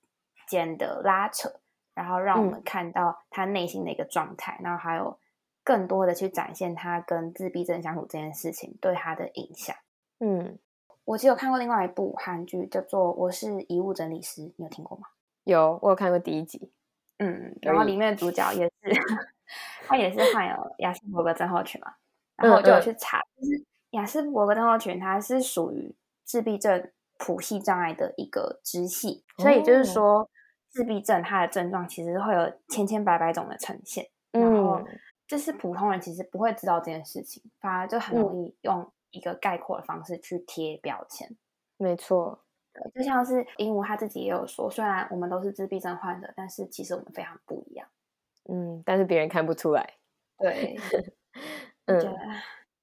[0.49, 1.61] 间的拉扯，
[1.93, 5.19] 然后让我们看到他内心的一个状态，然后还有
[5.63, 9.77] 更多的去展现他跟自闭症相处这件事情对他的影响。
[10.21, 10.59] 嗯，
[11.05, 15.09] 我其实有看过另外一部韩剧，叫做《我是遗物整理师》，你有听过吗？
[15.45, 16.73] 有，我有看过第一集。
[17.19, 18.73] 嗯，然后里面的主角也是，
[19.87, 21.93] 他也是患有亚斯伯格症候群嘛，
[22.37, 30.29] 然后我就有去查，就是亚斯伯格症候群，它是属于自闭症谱系障碍的一个支系，所以就是说，
[30.69, 34.81] 自闭症它的症状其实会有千千百百种的呈现，然后
[35.27, 41.37] 就是普通人其实不会知道这件事情，反而就很容易用一个概括的方式去贴标签。
[41.77, 42.45] 没错。
[42.73, 47.89] 对，就像是鹦鹉他自己也有说，虽然我们都是自闭症患者，但是其实我们非常不一样。
[48.49, 49.95] 嗯，但是别人看不出来。
[50.39, 50.79] 对，
[51.87, 52.17] 嗯，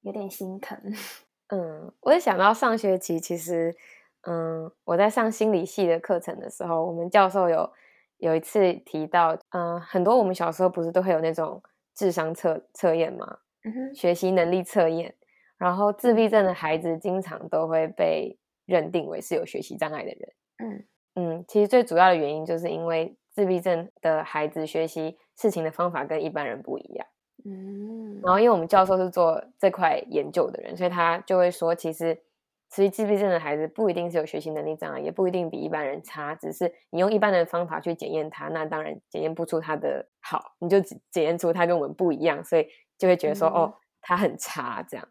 [0.02, 0.78] 有点心疼。
[1.48, 3.74] 嗯，我也想到上学期，其实，
[4.22, 7.72] 嗯，我在上心理系的课程的时候，我们教授有
[8.18, 11.62] 有一次提到，嗯，很多我们小时候不是都会有那种
[11.94, 13.38] 智商测测验吗？
[13.64, 15.14] 嗯哼，学习能力测验，
[15.56, 18.38] 然后自闭症的孩子经常都会被。
[18.68, 20.84] 认定为是有学习障碍的人，嗯
[21.14, 27.06] 嗯，其实最主要的原因就是因为自闭症的孩子学习事情的方法跟一般人不一样，
[27.44, 32.20] 嗯，然后因为我们教授是做这块研究的人，所以他就会说，其实
[32.68, 45.08] 其实自闭症的孩子不一定是有学习能力障碍，也不一定比一般人差，只是你用一般的方法去检验他，那当然检验不出他的好，你就检验出他跟我们不一样，所以就会觉得说，哦，他很差这样。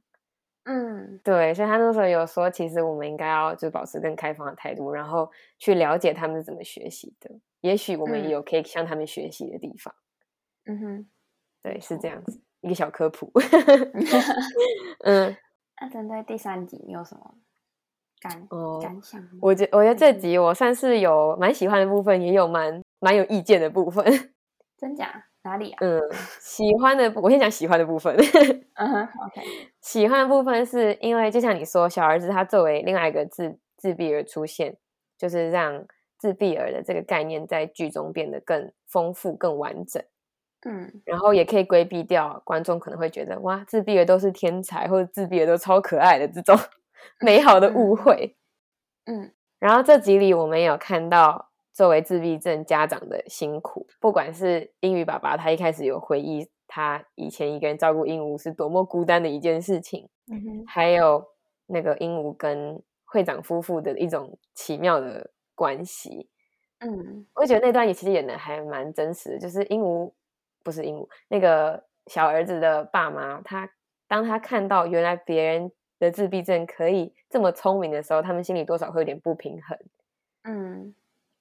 [0.69, 7.31] 嗯，对，所以他那时候有说，其实我们应该要就保持更开放的态度，然后去了解他们是怎么学习的。
[7.61, 9.95] 也许我们也有可以向他们学习的地方。
[10.65, 11.09] 嗯哼，
[11.63, 13.31] 对，是这样子一个小科普。
[15.03, 15.35] 嗯，
[15.81, 17.35] 那针对第三集你有什么
[18.21, 18.47] 感
[18.81, 19.21] 感想？
[19.41, 24.05] 我觉我觉得这集我算是有蛮喜欢的部分，也有蛮蛮有意见的部分。
[24.77, 25.25] 真假？
[25.43, 25.77] 哪里啊？
[25.79, 26.01] 嗯，
[26.41, 28.13] 喜欢的，我先讲喜欢的部分。
[28.75, 29.41] 嗯哼，OK。
[29.81, 34.77] 喜欢的部分是因为，就像你说，小儿子他作为另外一个自自闭儿出现，
[35.17, 35.85] 就是让
[36.17, 40.03] 自闭儿的这个概念在剧中变得更丰富、更完整。
[40.65, 46.57] 嗯，然后也可以规避掉观众可能会觉得哇，自闭的都是天才，或者自闭的都超可爱的这种
[47.21, 48.35] 美好的误会。
[49.05, 51.45] 嗯，然后这集里我们有看到。
[51.77, 61.23] 作为自闭症家长的辛苦，不管是英语爸爸，他一开始有回忆他以前一个人照顾鹦鹉是多么孤单的一件事情，嗯还有
[61.67, 66.27] 那个鹦鹉跟会长夫妇的一种奇妙的关系，
[66.79, 70.11] 嗯，我觉得那段也其实演的还蛮真实的，就是鹦鹉
[70.67, 73.69] 不是鹦鹉，那个小儿子的爸妈，他
[74.05, 79.79] 当他看到原来别人的自闭症可以这么聪明的时候，他们心里多少会有点不平衡，
[80.43, 80.93] 嗯。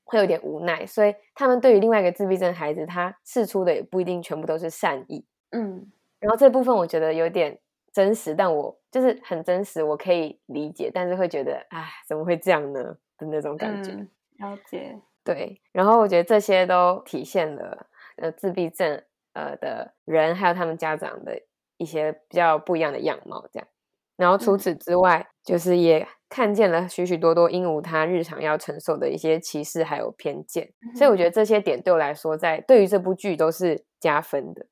[0.09, 5.25] 会有点无奈，所以他们对于另外一个自闭症孩子，他试出的也不一定全部都是善意。
[5.51, 5.85] 嗯，
[6.21, 7.59] 然后这部分我觉得有点
[7.93, 13.91] 真实，但我就是很真实，我可以理解，但是会觉得，哎，怎么会这样呢的那种感觉。
[14.39, 14.97] 了解。
[15.25, 19.03] 对，然后我觉得这些都体现了呃自闭症
[19.37, 21.39] 呃的人还有他们家长的
[21.77, 23.69] 一些比较不一样的样貌，这样。
[24.17, 26.09] 然后除此之外，就是也。
[26.29, 34.67] 看见了许许多多鹦鹉它日常要承受的一些歧视还有偏见，所以我觉得这些点对我来说，在对于这部剧都是加分的，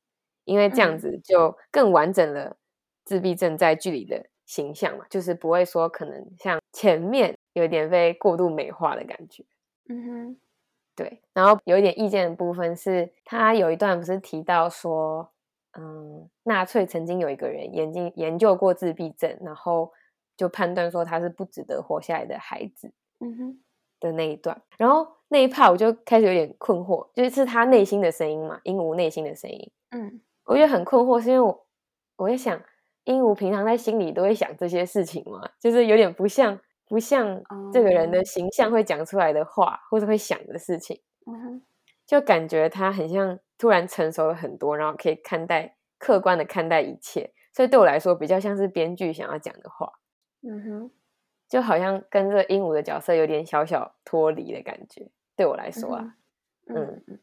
[0.44, 2.56] 因为这样子就更完整了
[3.04, 9.44] 自闭症在剧里的形象嘛，就是不会说可能像前面有点被过度美化的感觉。
[9.88, 10.36] 嗯哼，
[10.96, 11.20] 对。
[11.32, 15.30] 然后有一点意见的部分是，他有一段不是提到说，
[15.78, 19.92] 嗯，纳粹曾经有一个人研究研究过自闭症，然后。
[20.36, 23.60] 就判断说他是不值得活下来的孩子，嗯哼
[24.00, 31.66] 的那一段，然后那一 part 我就开始有点困惑，就是他内心的声音嘛，鹦鹉内心的声音，嗯，我觉得很困惑，是因为我
[32.16, 32.60] 我在想，
[33.04, 36.58] 鹦鹉平常在心里都会想这些事情嘛，就是有点不像
[36.94, 41.02] 不像这个人的形象会讲出来的话，或者会想的事情，
[42.06, 49.92] 就感觉他很像突然成熟了很多，然后可以看待客观的看待一切，所以对我来说比较像是编剧想要讲的话。
[50.42, 50.90] 嗯哼，
[51.48, 56.14] 就好像跟这鹦鹉的角色有点小小脱离的感觉，对我来说啊，
[56.68, 57.18] 嗯嗯，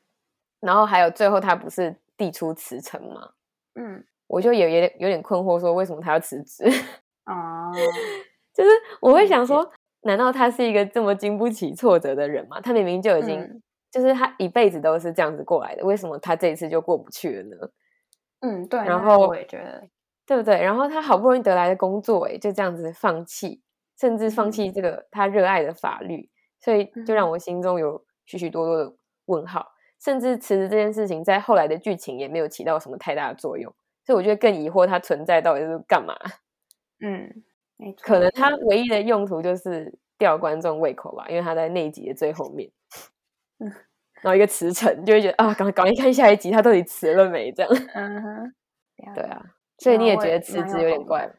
[0.60, 3.31] 然后还有最后他不是递出辞呈吗？
[3.75, 6.65] 嗯，我就有有点有点困惑，说为什么他要辞职？
[7.25, 7.71] 哦，
[8.53, 12.59] 就是我会想说，难道他是一个这么经不起挫折的人吗？
[12.61, 13.61] 他明明就已经，
[13.91, 17.69] 就是他一辈子都是这样子过来的，为什么他这一次就过不去了呢？
[18.41, 19.87] 嗯，对，然后我也觉得。
[20.23, 20.61] 对不对？
[20.61, 23.61] 然后他好不容易得来的工作，哎，就这样子放弃，
[23.99, 26.29] 甚至放弃这个他热爱的法律，
[26.61, 29.67] 所以就让我心中有许许多多的问号。
[29.99, 33.73] 甚至辞职这件事情在后来的剧情也没有起到什么太大的作用，
[34.05, 36.15] 所以我觉得更疑惑它存在到底是干嘛。
[37.03, 37.43] 嗯，
[38.01, 42.69] 可能他唯一的用途就是吊观众胃口吧，因为他在那一集的最后面，
[43.59, 43.71] 嗯
[44.21, 47.71] 然后一个辞呈就会觉得啊，赶快赶快看下一集他到底辞了没这样。
[47.95, 48.53] 嗯哼，
[49.15, 49.43] 对啊，
[49.79, 51.33] 所以你也觉得辞职有点怪吗？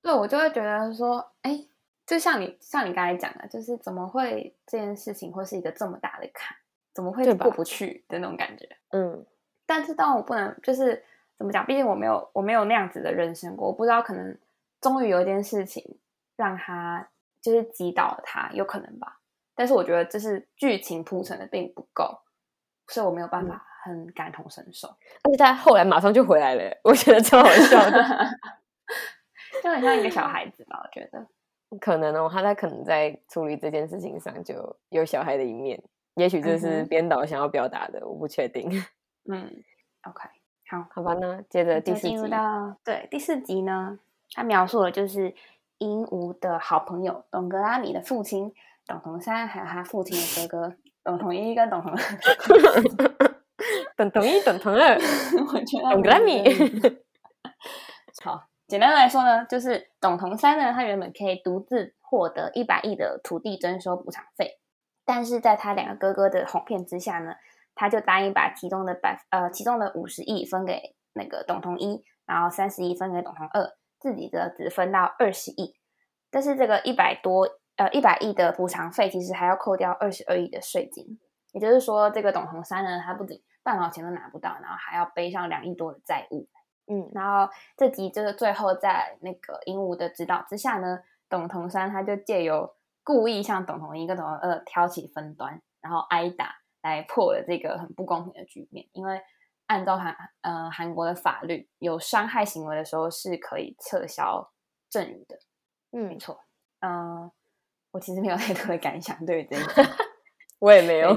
[0.00, 1.66] 对，我就会觉得说，哎，
[2.06, 6.56] 就像你像你刚才讲的，就是怎么会这件事情会是一个这么大的坎，
[6.94, 8.66] 怎么会过不去的那种感觉。
[8.92, 9.26] 嗯
[9.66, 11.04] 但是当我不能就是
[11.36, 14.38] 怎么讲，毕竟我没有我没有那样子的人生过，我不知道可能
[14.86, 15.98] 终于有一件事情
[16.36, 17.08] 让他
[17.42, 19.18] 就是击倒了他，有可能吧。
[19.56, 22.20] 但是我觉得这是剧情铺陈的并不够，
[22.86, 24.86] 所以我没有办嗯法很感同身受，
[25.24, 28.00] 而且他后来马上就回来了， 我觉得超好笑的。
[29.60, 31.26] 就很像一个小孩子吧，我觉得。
[31.80, 35.82] 可能哦，他在可能在处理这件事情上就有小孩的一面，
[36.14, 38.70] 也许这嗯是哼编导想要表达的，我不确定。
[39.28, 39.50] 嗯
[40.02, 40.28] ，OK，
[40.70, 43.98] 好，好吧，那接着第四集，到对第四集呢，
[44.32, 45.34] 他描述的就是
[45.78, 48.52] 鹦鹉的好朋友董格拉米的父亲
[48.86, 51.98] 董同山，还有他父亲的哥哥 董同一跟董同 二。
[53.96, 54.94] 董同一董同二，
[55.52, 56.44] 我觉得董格拉米。
[58.22, 64.58] 好，简单来说呢，就是董同三呢，他原本可以独自获得一百亿的土地征收补偿费，
[65.06, 67.36] 但是在他两个哥哥的哄骗之下呢，
[67.74, 73.72] 他就答应把其中的百呃其中的五十亿分给那个董同一，然后三十亿分给董同二，
[74.06, 75.74] 自己的只分到二十亿。
[76.30, 81.18] 但是这个一百多呃一百亿的补偿费，其实还要扣掉二十二亿的税金，
[81.52, 86.48] 也就是说，这个董同三呢，他不仅半毛钱都拿不到，然后还要背上两亿多的债务。
[86.88, 98.86] 嗯然后这集就是最后在那个鹦鹉的指导之下呢，董同山他就借由故意向董同一跟董同二挑起分端，然后挨打来破了这个很不公平的局面。
[98.92, 99.20] 因为
[99.66, 104.52] 按照韩呃韩国的法律，有伤害行为的时候是可以撤销
[104.88, 105.36] 赠与的。
[105.92, 106.40] 嗯没嗯，错，
[106.80, 107.30] 嗯、
[107.90, 109.88] 我其实没有太多的感想对于这个。
[110.58, 111.14] 我也没有。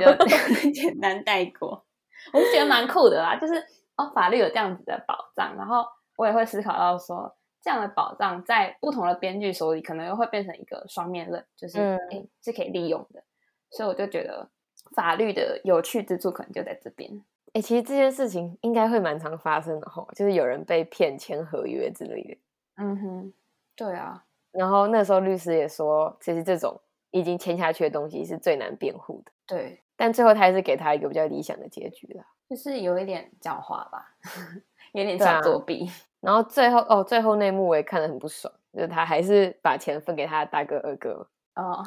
[0.74, 1.86] 简单带过。
[2.34, 3.54] 我是觉得蛮酷的啦，就是
[3.96, 5.86] 哦，法律有这样子的保障，然后
[6.18, 11.98] 我也会思考到说，这样的保障在不同的编剧手里，可能又会变成一个双面刃，就是
[12.42, 13.24] 是可以利用的。
[13.72, 14.50] 所以我就觉得
[14.96, 17.10] 法律的有趣之处可能就在这边。
[17.54, 22.38] 哎、其实这件事情应该会蛮常发生的哈，就是有人被骗签合约之类的。
[22.78, 23.34] 嗯哼，
[23.76, 26.80] 对啊，然后那时候律师也说，其实这种
[27.12, 29.32] 已经签下去的东西是最难辩护的。
[29.48, 32.24] 对，但最后他还是给他一个比较理想的结局啦。
[32.50, 34.14] 就是有一点狡猾吧，
[34.94, 35.90] 有点对啊小作弊。
[36.22, 41.84] 然后最后哦，最后那一幕我也看得很不爽，就是他还是把钱分给他的大哥二哥，哦，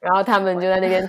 [0.00, 1.08] 然后他们就在那边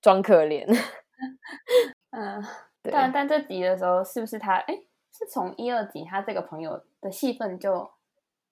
[0.00, 0.66] 装可怜。
[2.10, 2.42] 嗯。
[2.86, 4.56] 对，但但这集的时候，是不是他？
[4.56, 4.74] 哎，
[5.12, 7.90] 是从一二集他这个朋友的戏份就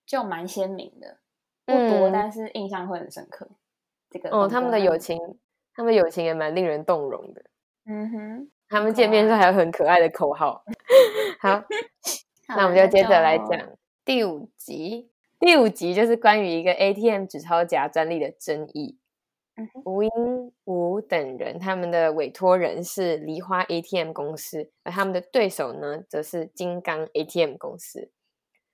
[0.06, 1.18] 就蛮鲜明的，
[1.64, 3.48] 不多，嗯但是印象会很深刻。
[4.10, 5.18] 这个哦，他们的友情，
[5.74, 7.42] 他们友情也蛮令人动容的。
[7.86, 8.50] 嗯哼。
[8.66, 10.64] 他们可见面的时候还有很可爱的口号。
[11.38, 11.50] 好，
[12.48, 13.60] 好那我们就接着来就讲
[14.04, 15.10] 第五集。
[15.38, 18.98] 第五集就是关于一个 ATM 纸钞夹专利的争议。
[19.84, 20.10] 吴英
[20.64, 28.10] 武等人，他们的委托人是梨花 ATM 公司，而他们的对手呢，则是金刚 ATM 公司。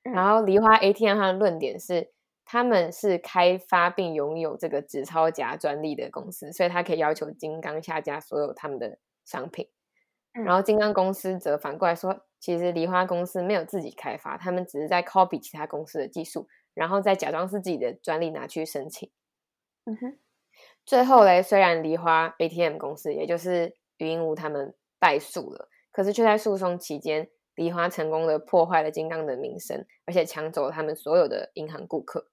[0.05, 2.11] 嗯然后梨花 ATM 它的论点是，
[2.47, 9.69] 他们是开发并拥有这个纸钞夹专利的公司，所以它可以要求金刚下架所有他们的商品。
[10.33, 19.11] 嗯然后金刚公司则反过来说，其实梨花公司没有自己开发，他们只是在 copy 其他公司的技术，然后再假装是自己的专利拿去申请。
[19.85, 20.19] 嗯哼，
[20.85, 32.27] 最后嘞，虽然梨花 ATM 公司，也就是余英武他们败诉了，可是却在诉讼期间，梨花成功的破坏了金刚的名声，而且抢走了他们所有的银行顾客。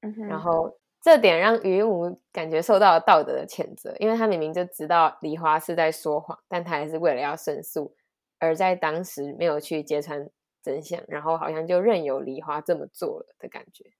[0.00, 7.94] 嗯，然后这点让余英武感觉受到了道德的谴责，因为他明明就知道梨花是在说谎，但他还是为了要胜诉，
[8.38, 10.30] 而在当时没有去揭穿
[10.62, 13.92] 真相，然后好像就任由梨花这么做了的感觉。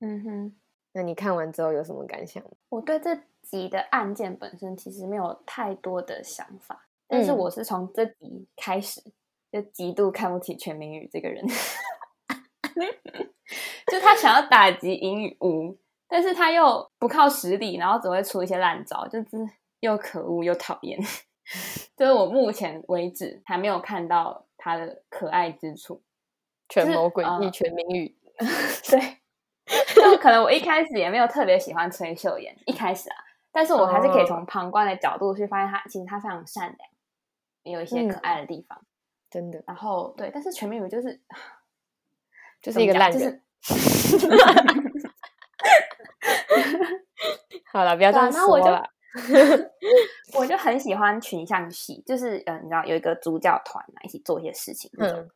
[0.00, 0.56] 嗯哼，
[0.98, 2.42] 那你看完之后有什么感想？
[2.70, 9.00] 我对这集的案件本身其实没有太多的想法，但是嗯我是从这集开始
[9.52, 11.46] 就极度看不起全明宇这个人，
[13.86, 15.78] 就他想要打击银宇吴，
[16.08, 20.98] 但是他又不靠实力，然后只会出一些烂招，就是又可恶又讨厌。
[21.96, 26.02] 就是我目前为止还没有看到他的可爱之处。
[26.68, 28.16] 权谋诡呃计，全民宇。
[28.90, 29.17] 对，
[29.94, 33.16] 就可能我一开始也没有特别喜欢崔秀妍，一开始啊，
[33.52, 36.78] 但是我还是可以哦从旁观的角度去发现她其实她非常善良，
[37.64, 38.80] 也有一些可嗯爱的地方。
[39.30, 41.20] 真的然后对，但是全民宇就是
[42.62, 43.20] 就是一个烂人。
[43.20, 44.28] 就是
[47.70, 48.88] 好了，不要这样说了。
[50.34, 55.20] 我就很喜欢群像戏，就是呃，你知道有一个主角团嘛，一起做一些事情那种。
[55.20, 55.30] 嗯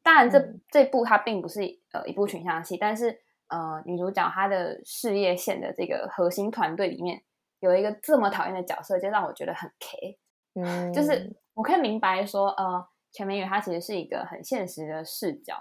[0.00, 1.60] 当然这，嗯这部它并不是
[1.92, 7.22] 呃一部群像戏，但是呃，女主角她的事业线的这个核心团队里面
[7.60, 10.18] 有一个这么讨厌的角色，就让我觉得很 K。
[10.54, 15.54] 嗯，就是我可以明白说，呃，全美宇她其实是一个很现实的视角，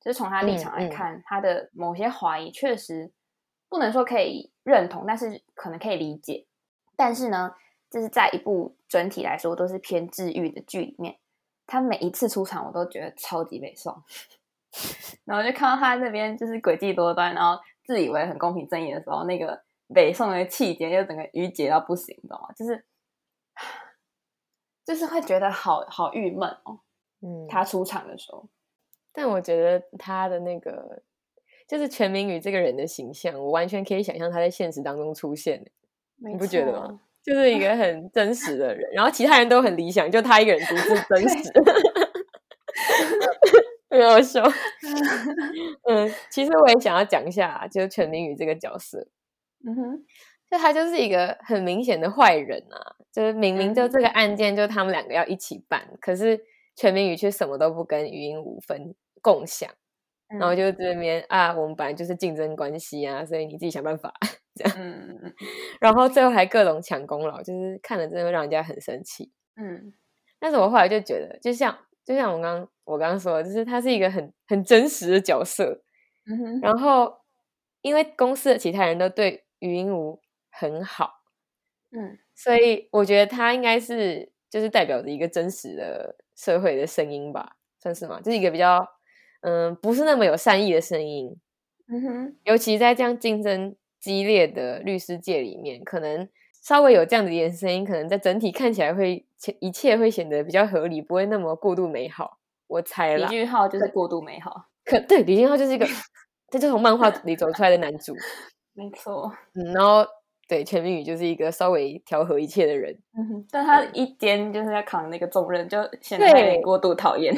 [0.00, 3.12] 就是从她立场来嗯嗯看，他的某些怀疑确实
[3.68, 6.46] 不能说可以认同，但是可能可以理解。
[6.96, 7.54] 但是呢，
[7.90, 11.18] 就是在一部整体来说都是偏治愈的剧里面，
[11.66, 14.02] 她每一次出场我都觉得超级北宋，
[15.24, 19.62] 然后就看到他那边就是诡计多端，然后自以为很公平正义的时候，那个
[19.94, 22.48] 北宋的气节就整个郁结到不行，你知道吗？
[22.56, 22.84] 就是
[24.84, 26.80] 就是会觉得好好郁闷哦。
[27.22, 28.48] 嗯，他出场的时候，
[29.12, 31.02] 但我觉得他的那个
[31.66, 35.64] 就是全民宇这个人的形象，我完全可以想象他在现实当中出现，
[36.16, 37.00] 你你不觉得吗？？
[37.22, 41.50] 就是一个很真实的人，然后其他人都很理想，就他一个人独自 真实，
[43.94, 44.42] 很好笑。
[45.88, 49.06] 嗯，其实我也想要讲一下，就是全明宇这个角色，
[49.66, 50.04] 嗯哼，
[50.50, 53.90] 就他就是一个很明显的坏人啊，就是明明就嗯。
[53.90, 56.40] 这个案件就他们两个要一起办，可是
[56.76, 59.70] 全明宇却什么都不跟语音五分共享，
[60.28, 60.56] 然后嗯。
[60.56, 64.12] 就这边啊，我们本来就是竞争关系啊，所以你自己想办法。
[64.76, 65.34] 嗯嗯。
[65.80, 69.32] 然后最后还各种抢功劳，就是看了真的会让人家很生气。
[69.56, 69.92] 嗯。
[70.38, 75.82] 但是我后来就觉得，就像就像我刚我刚刚说的，就是他是一个很很真实的角色。
[76.26, 77.18] 嗯哼，然后
[77.82, 81.10] 因为公司的其他人都对余音无很好，
[81.90, 88.20] 嗯所以我觉得他应该是就是代表着一个真实的社会的声音吧，算是吗？
[88.20, 88.86] 就是一个比较
[89.42, 91.36] 嗯不是那么有善意的声音，
[91.88, 96.28] 嗯哼，尤其在这样竞争激烈的律师界里面，可能
[96.62, 99.26] 稍微有这样的一点声音，可能在整体看起来会
[99.60, 102.38] 一切会显得比较合理，不会那么过度美好。
[102.66, 105.86] 我猜了，李俊浩就是过度美好， 可对李俊浩就是一个，
[106.50, 108.14] 这就从漫画里走出来的男主，
[108.72, 109.30] 没错。
[109.54, 110.04] 嗯，然后
[110.48, 117.34] 对全民宇就是一个稍微调和一切的人，嗯哼，但他一肩就是在扛那个重任，就显得有点对过度讨厌。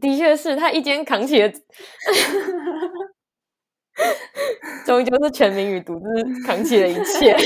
[0.00, 1.50] 的确是他一肩扛起了，
[4.86, 7.36] 终究是全民宇独自扛起了一切。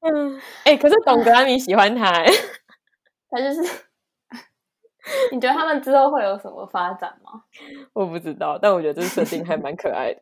[0.00, 2.26] 嗯， 哎、可是董格拉米喜欢他、哎，
[3.30, 3.62] 他就是，
[5.32, 7.44] 你觉得他们之后会有什么发展吗？
[7.92, 10.20] 我不知道，但我觉得这设定还蛮可爱的。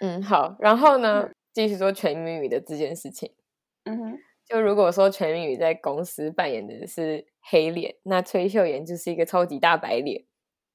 [0.00, 3.32] 嗯，好，然后呢，继续说全民宇的这件事情。
[3.84, 10.24] 嗯哼，就如果说全民宇在公司扮演的是黑脸，那崔秀妍就是一个超级大白脸。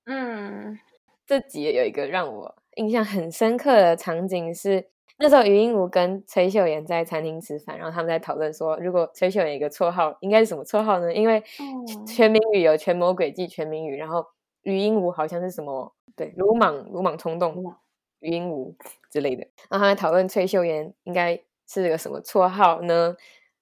[0.05, 0.77] 嗯
[1.25, 11.13] 这集有一个让我印象很深刻的场景是，那时候余英武跟崔秀妍在餐厅吃饭，然后他们在讨论说，如果崔秀妍有一个绰号，应该是什么绰号呢？
[11.13, 14.25] 因为哦全民语有权谋诡计全民语，然后
[14.63, 17.77] 余英武好像是什么对鲁莽鲁莽冲动鲁莽
[18.19, 18.75] 于英武
[19.11, 23.15] 之类的，然后他在讨论崔秀妍应该是个什么绰号呢？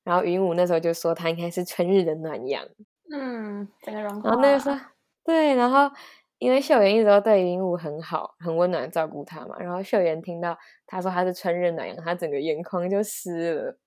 [0.04, 2.66] 然后余英武那时候就说他应该是春日的暖阳，
[3.14, 4.30] 嗯，整个融化。
[4.30, 4.80] 然后那个时候，
[5.24, 5.92] 对，然后
[6.42, 9.56] 因为秀妍一直都对鹦鹉很好，很温暖地照顾它嘛。
[9.60, 13.78] 然后秀妍听到他说他是春日暖阳，他整个眼眶就湿了。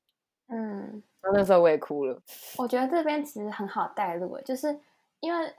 [0.46, 2.16] 嗯，然后那时候我也哭了。
[2.56, 4.78] 我觉得这边其实很好带入，就是
[5.18, 5.52] 因为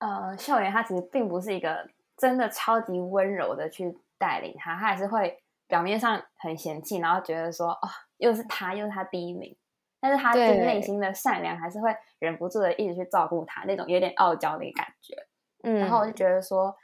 [0.00, 7.88] 呃，秀妍她其实并不是一个真的超级温柔的去带领他，他还是会表面上很嫌弃，然后觉得说哦，
[8.18, 9.56] 又是他，又是他第一名，
[9.98, 15.16] 但是他内心的善良，还是会忍不住的一直去照顾他，那种有点傲娇的感觉。
[15.64, 16.74] 嗯，然后我就觉得说，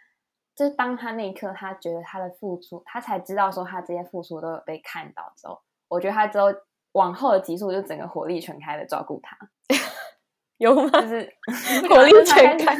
[0.57, 6.49] 就是当他那一刻，他觉得他的付出，他才知道说他这些付出都有被看到之后，我觉得他之后
[6.93, 9.37] 往后的集数就整个火力全开的照顾他，
[10.59, 11.01] 有吗？
[11.01, 11.33] 就是
[11.89, 12.75] 火力全开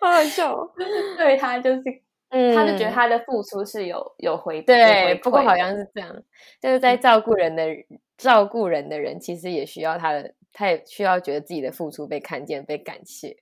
[0.00, 0.72] 好好笑哦。
[1.16, 1.82] 对他就是，
[2.30, 6.14] 嗯他就觉得他的付出是有有回有对，回不过好像是这样，
[6.60, 7.64] 就是在嗯照顾人的
[8.16, 13.36] 照顾人的人，其实也需要他的，他也需要觉得自己的付出被看见、被感谢。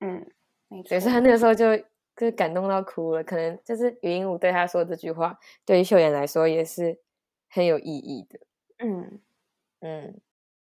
[0.00, 0.26] 嗯，
[0.74, 1.76] 没错所以，他那个时候就
[2.16, 3.22] 就感动到哭了。
[3.22, 6.98] 可能就是语音武对他说这句话，对于秀妍来说也是
[7.48, 8.40] 很有意义的。
[8.78, 9.20] 嗯
[9.80, 10.20] 嗯，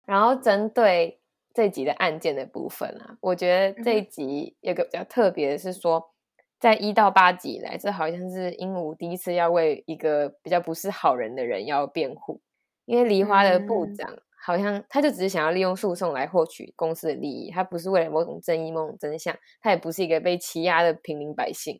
[0.05, 1.19] 然后针对
[1.53, 6.11] 这集的案件的部分啊，我觉得这一嗯集有个比较特别的是说，
[6.59, 12.41] 在一到八集以来，这好像是鹦鹉第一次要为一个比较不是好人的人要辩护，
[12.85, 14.17] 因为梨花的部嗯长
[14.49, 21.79] 好像他就只是想要利用诉讼来获取公司的利益，他不是为了某种正义、某种真相，他也不是一个被欺压的平民百姓。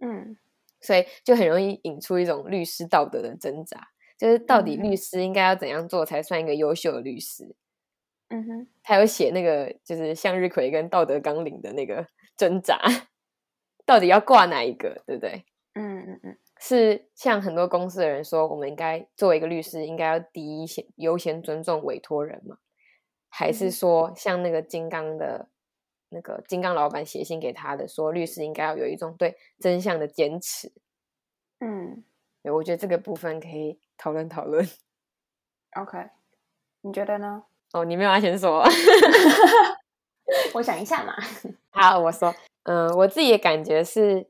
[0.00, 0.38] 嗯
[0.80, 7.54] 所以就很容易引出一种律师道德的挣扎，就是到底律师应该要怎样做才算一个优秀的律师？
[8.30, 12.06] 嗯哼，他有写那个就是向日葵跟道德纲领的那个
[12.38, 12.80] 挣扎，
[13.84, 15.44] 到底要挂哪一个，对不对？
[15.74, 22.58] 嗯嗯嗯是像很多公司的人说，我们应该作为一个律师，应该要第一先优先尊重委托人嘛？
[23.28, 25.48] 还是嗯说像那个金刚的
[26.10, 30.70] 那个金刚老板写信给他的，说律师应该要有一种对真相的坚持？
[31.58, 32.04] 嗯
[32.44, 34.64] 对我觉得这个部分可以讨论讨论。
[35.80, 35.98] ，OK，
[36.82, 37.42] 你觉得呢？
[37.74, 38.62] 哦，你没有要先说？
[40.54, 41.14] 我想一下嘛。
[41.70, 42.32] 好，我说，
[42.64, 44.28] 嗯、我自己的感觉是，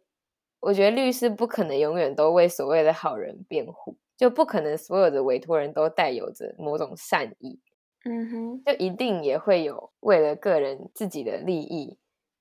[0.62, 7.60] 我觉得律师不可能永远都为所谓的好人辩护，就不可能所有的委托人都带有着某种善意，
[8.04, 11.98] 嗯哼，就一定也会有为了个人自己的利益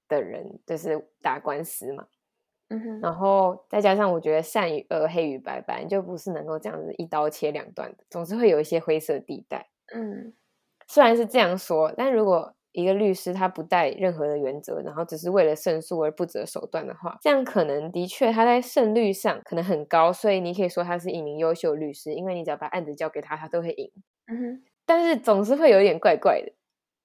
[0.08, 2.06] 的人，就是打官司嘛。
[2.70, 9.68] 嗯哼，然后再加上我觉得善与恶、黑与白，白就不是能够这样子一刀切两断的，总是会有一些灰色地带。
[9.94, 10.34] 嗯
[10.88, 23.92] 虽然是这样说，但如果一个律师他不带任何的原则，然后只是为了胜诉而不择手段的话，这样可能的确他在胜率上可能很高，所以你可以说他是一名优秀律师，因为你只要把案子交给他，他都会赢。
[24.28, 26.52] 嗯哼，但是总是会有一点怪怪的，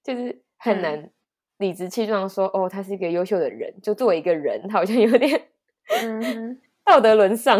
[0.03, 1.09] 就是很嗯难
[1.57, 5.41] 理直气壮说、哦，他是一个优秀的人，就作为一个人，他好像有点
[6.01, 7.59] 嗯哼， 道德沦丧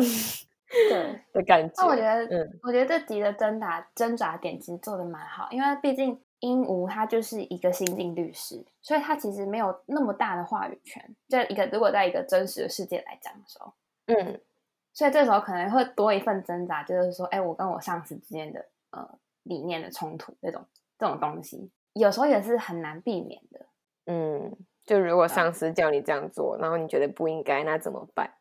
[0.89, 1.21] 对。
[1.33, 1.73] 的感觉。
[1.77, 11.15] 那我觉得，嗯我觉得这集的挣扎挣扎点其实做的蛮好，因为毕竟鹦鹉他就是一个新晋律师，所以他其实没有那么大的话语权。
[11.27, 13.73] 就一个如果在一个真实的世界来讲的时候，
[14.07, 14.39] 嗯
[14.93, 19.07] 所以这时候可能会多一份挣扎，就是说，哎，我跟我上司之间的呃
[19.43, 20.65] 理念的冲突，这种
[20.97, 23.65] 这种东西，有时候也是很难避免的。
[24.07, 28.33] 嗯，就如果上司叫你这样做，然后你觉得不应该，那怎么办？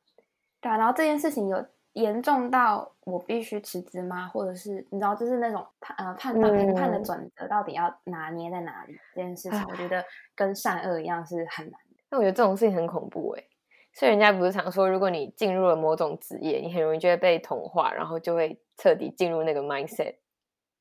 [0.63, 1.67] 对啊，然后这件事情有
[1.97, 4.29] 严重到我必须辞职吗？
[4.29, 8.95] 或者是你知道，就是那种判呃判断评判的嗯准则到底要拿捏在哪里？
[9.15, 11.97] 这件事情，我觉得跟善恶一样是很难的。
[12.11, 13.49] 但我觉得这种事情很恐怖诶、
[13.95, 20.17] 所以人家不是常说，如果你进入了某种职业，你很容易就会被同化，然后就会彻底进入那个 mindset。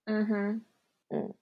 [0.04, 0.66] 嗯哼，
[1.12, 1.34] 嗯，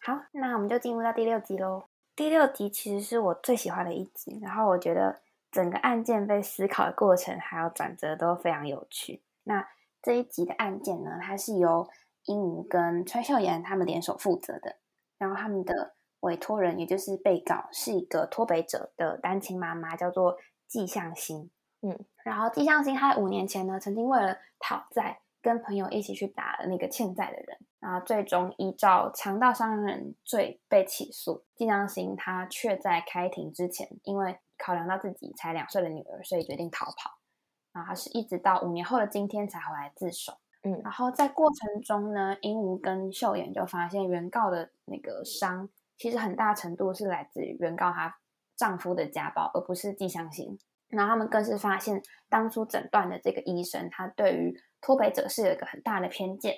[0.00, 1.84] 好，那我们就进入到第六集喽。
[2.16, 5.20] 第六集其实是我最喜欢的一集，然后我觉得
[5.58, 9.24] 整个案件被思考的过程还有转折都非常有趣。
[9.42, 9.68] 那
[10.00, 11.88] 这一集的案件呢，它是由
[12.26, 14.76] 英武跟崔秀妍他们联手负责的，
[15.18, 20.38] 然后他们的委托人也就是被告是一个脱北者的单亲妈妈，叫做
[20.68, 21.50] 季向心。
[21.80, 25.18] 嗯，然后季向心他五年前呢，曾经为了讨债，
[25.48, 31.42] 跟朋友一起去打了那个欠债的人，然后最终依照强盗伤人罪被起诉。
[31.56, 37.18] 季向心他却在开庭之前，因为考量到自己才两岁的女儿，所以决定逃跑。
[37.72, 40.34] 然后他是一直到五年后的今天才回来自首。
[40.64, 48.18] 嗯然后在过程中呢，鹦鹉跟秀妍就发现原告的那个伤，其实很大程度是来自于原告她
[48.54, 50.58] 丈夫的家暴，而不是季香心。
[50.88, 56.54] 然后他们更是发现，当初诊断的这个医生，他对于脱北者是有一个很大的偏见，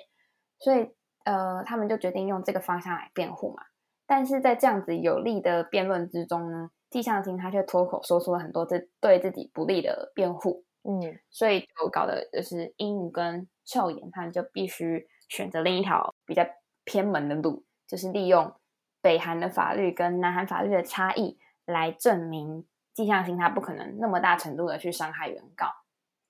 [0.59, 0.89] 所以
[1.25, 3.63] 呃，他们就决定用这个方向来辩护嘛。
[4.07, 10.99] 但是在这样子有利的辩论之中呢，季向清他却脱口说出了很多这对自己不利的辩护，嗯
[11.29, 16.45] 所以就搞的就是英语跟秀妍他们就必须选择另一条比较
[16.83, 18.53] 偏门的路，就是利用
[19.01, 25.67] 北韩的法律跟南韩法律的差异来证明季向清他不可能那么大程度的去伤害原告。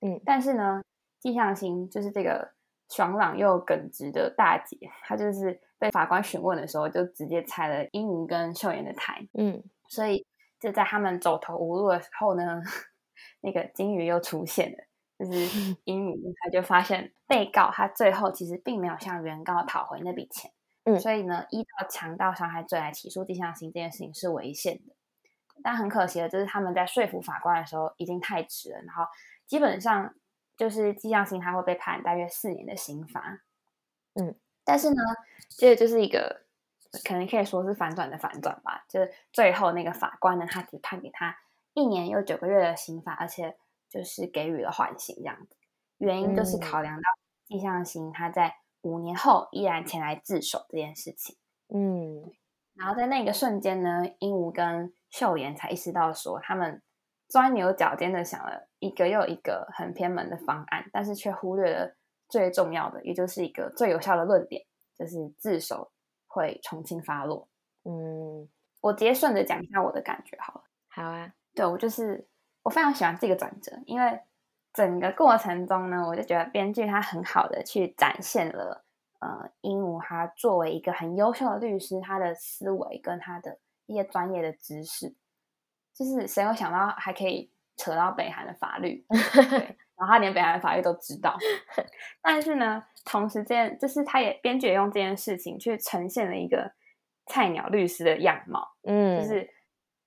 [0.01, 0.83] 嗯但是呢，
[1.21, 2.51] 季向心就是这个
[2.89, 9.63] 爽朗又耿直的大姐，她就是被法官询问的时候就直接拆了英明跟秀妍的台，嗯。
[9.87, 10.25] 所以
[10.59, 12.61] 就在他们走投无路的时候呢，
[13.41, 14.77] 那个金鱼又出现了，
[15.19, 20.51] 就是 英明，他就发现被告他最后其实并没有向原告讨回那笔钱，
[20.85, 20.99] 嗯。
[20.99, 24.95] 所以呢，依照强盗伤害罪来起诉季向心这件事情是违宪的。
[25.63, 29.03] 但很可惜的就是他们在说服法官的时候已经太迟了，然后
[29.45, 30.13] 基本上
[30.61, 33.41] 就是季向行他会被判大约四年的刑罚。
[34.13, 35.01] 嗯，但是呢，
[35.57, 36.43] 这就是一个
[37.03, 41.35] 可能可以说是反转的反转吧，就是最后那个法官呢，他只判给他
[41.73, 43.57] 一年又九个月的刑罚，而且
[43.89, 45.55] 就是给予了缓刑这样子。
[45.97, 47.01] 原因就是嗯考量到
[47.47, 51.35] 季向行他在五年后依然前来自首这件事情。
[51.73, 52.31] 嗯
[52.75, 56.83] 然后在那个瞬间呢，鹦鹉跟秀妍才意识到说，他们
[57.31, 61.95] 钻牛角尖的想了一个又一个很偏门的方案，但是却忽略了
[62.27, 64.61] 最重要的，也就是一个最有效的论点，
[64.97, 65.93] 就是自首
[66.27, 67.47] 会重新发落。
[67.85, 68.49] 嗯，
[68.81, 70.63] 我直接顺着讲一下我的感觉好了。
[70.89, 72.27] 好啊，对我就是
[72.63, 74.19] 我非常喜欢这个转折，因为
[74.73, 78.83] 整个过程中呢，我就觉得编剧他很好的去展现了
[79.19, 85.15] 呃鹦鹉他作为一个很优秀的律师，他的思维跟他的一些专业的知识，
[85.93, 89.59] 就是谁有想到还可以扯到北韩的法律， 对，
[89.95, 91.37] 然后他连北韩的法律都知道，
[92.21, 96.73] 但是呢，同时这件就是他也编剧也用这件事情去呈现了一个
[97.27, 99.49] 菜鸟律师的样貌，嗯，就是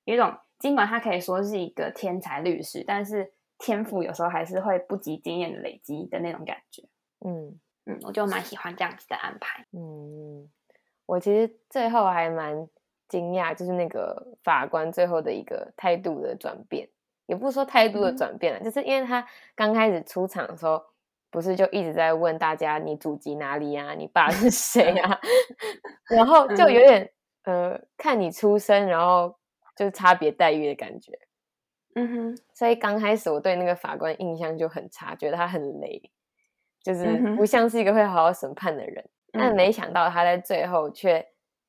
[0.05, 6.83] 有一种尽管他可以说是一个天才律师，但是天赋有时候还是会不及经验的累积的那种感觉。
[7.25, 9.67] 嗯嗯，我就蛮喜欢这样子的安排。
[9.73, 10.51] 嗯，
[11.07, 12.69] 我其实最后还蛮
[13.09, 16.89] 惊讶，就是那个法官最后的一个态度的转变，
[17.27, 18.17] 也不是说态度的嗯。
[18.17, 20.83] 转变了，就是因为他刚开始出场的时候，
[21.31, 25.21] 不是就一直在问大家你祖籍哪里啊，你爸是谁啊，
[26.09, 27.11] 然后就有点
[27.45, 29.37] 呃看你出生，然后
[29.77, 31.13] 就是差别待遇的感觉。
[31.97, 36.11] 嗯哼，所以刚开始我对那个法官印象就很差，觉得他很雷，
[36.83, 39.09] 就是不像是一个会好好审判的人。
[39.33, 39.55] 但嗯。
[39.55, 41.25] 没想到他在最后却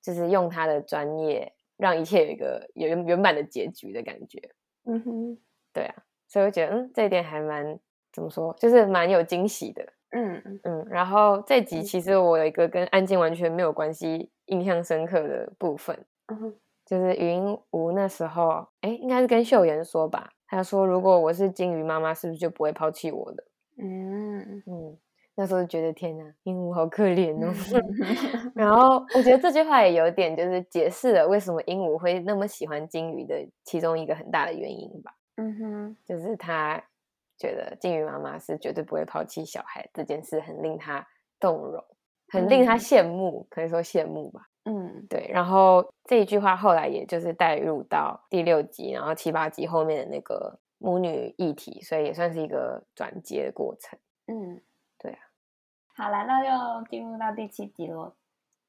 [0.05, 4.39] 就是用他的专业，让一切有一个有圆圆满的结局的感觉。
[4.83, 5.37] 嗯哼，
[5.73, 5.95] 对啊，
[6.27, 7.79] 所以我觉得嗯，这一点还蛮
[8.13, 9.83] 怎么说，就是蛮有惊喜的。
[10.11, 20.29] 嗯嗯嗯，然后这集嗯其实我有一个跟案件完全没有关系、印象深刻的部分，嗯，就是云无那时候，哎，应该是跟秀妍说吧。
[20.47, 23.43] 他说：“如果我是金鱼妈妈，是不是就不会抛弃我的
[23.79, 24.95] 嗯？”嗯，
[25.37, 27.53] 那时候就觉得天哪，鹦鹉好可怜哦。
[28.55, 36.81] 然后我觉得这句话也有点就是解释了为什么鹦鹉会那么喜欢金鱼的其中一个很大的原因吧，嗯哼，就是他
[37.37, 41.05] 觉得金鱼妈妈是绝对不会抛弃小孩这件事，很令他
[41.37, 41.83] 动容，
[42.29, 44.47] 很令他嗯羡慕，可以说羡慕吧。
[44.63, 53.99] 嗯对，然后这一句话后来也就是带入到第六集，然后七八集后面的那个母女议题，所以也算是一个转接的过程。
[54.27, 54.61] 嗯。
[55.97, 58.13] 好了，那就进入到第七集喽，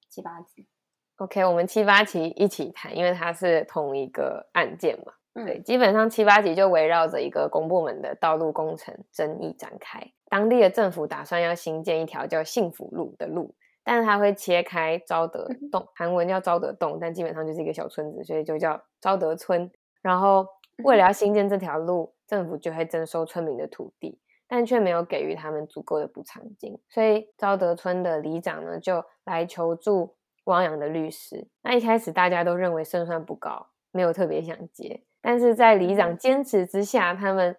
[0.08, 0.68] 七八集。
[1.16, 5.12] OK，我们七八集一起谈，因为它是同一个案件嘛。
[5.34, 10.00] 对，嗯基本上七八集就围绕着一个公部门的道路工程争议展开。
[10.28, 19.68] 当地的政府打算要新建一条叫幸福路的路，但是它会切开昭德嗯洞，韩文叫昭德洞，但基本上就是一个小村子，所以就叫昭德村。
[20.00, 20.46] 然后
[20.84, 31.48] 为了要新建这条路，政府就会征收村民的土地，但却没有给予他们足够的补偿金，所以昭德村的里长呢就来求助汪洋的律师。
[31.62, 37.56] 那一开始大家都认为胜算不高，没有特别想接，但是在里长坚持之下，他们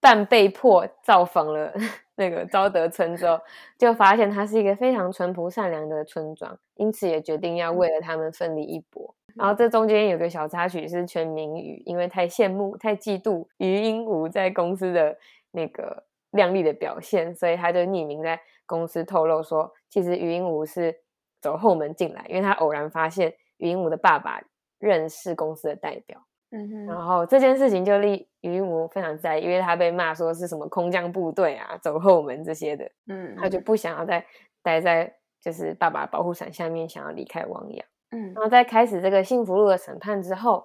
[0.00, 1.72] 半被迫造访了
[2.16, 3.40] 那个昭德村之后，
[3.78, 9.14] 就发现它是一个非常淳朴善良的村庄，因此也决定要为了他们奋力一搏。
[9.34, 15.16] 然后这中间有个小插曲是全民宇，因为太羡慕、太嫉妒于鹦鹉在公司的
[15.54, 20.94] 那个亮丽的表现，所以他就匿名在公司透露说，其实余英武是
[21.40, 24.40] 走后门进来，因为他偶然发现余英武的爸爸
[24.78, 26.20] 认识公司的代表。
[26.50, 34.24] 嗯哼，然后这件事情就令余英武非常在意，因为他被骂说是什么空降部队啊、走后门这些的，嗯，他就不想要再
[34.62, 37.86] 待在就是爸爸保护伞下面，想要离开汪洋。
[38.12, 40.64] 嗯然后在开始这个幸福路的审判之后，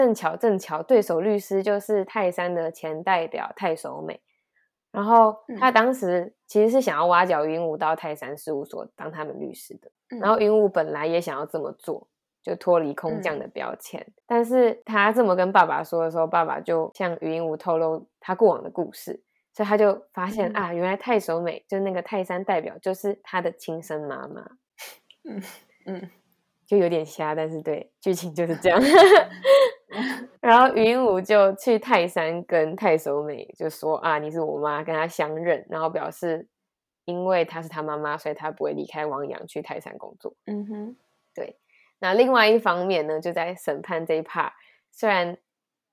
[0.00, 4.18] 正巧正巧对手律师就是泰山的前代表泰守美，
[4.90, 12.08] 然后他嗯当时其实是想要挖角云武到泰山事务所当他们律师的，嗯然后云武本来也想要这么做，
[12.42, 19.22] 就脱离空降嗯的标签，但是他这么跟爸爸说的时候，爸爸就向于云武透露他过往的故事。
[19.52, 24.42] 所以他就发现、嗯啊，原来泰守美就是那个泰山代表，就是他的亲生妈妈。
[25.28, 25.42] 嗯
[25.86, 26.10] 嗯
[26.64, 28.80] 就有点瞎，但是对剧情就是这样。
[30.50, 36.48] 然后云武就去泰山跟太守美就说啊，你是我妈，跟他相认，然后表示
[37.04, 40.34] 因为她是他妈妈，所以他不会离开王阳去泰山工作。
[40.46, 40.96] 嗯哼，
[41.32, 41.56] 对
[42.00, 44.50] 那另外一方面呢，就在审判这一 part，
[44.90, 45.38] 虽然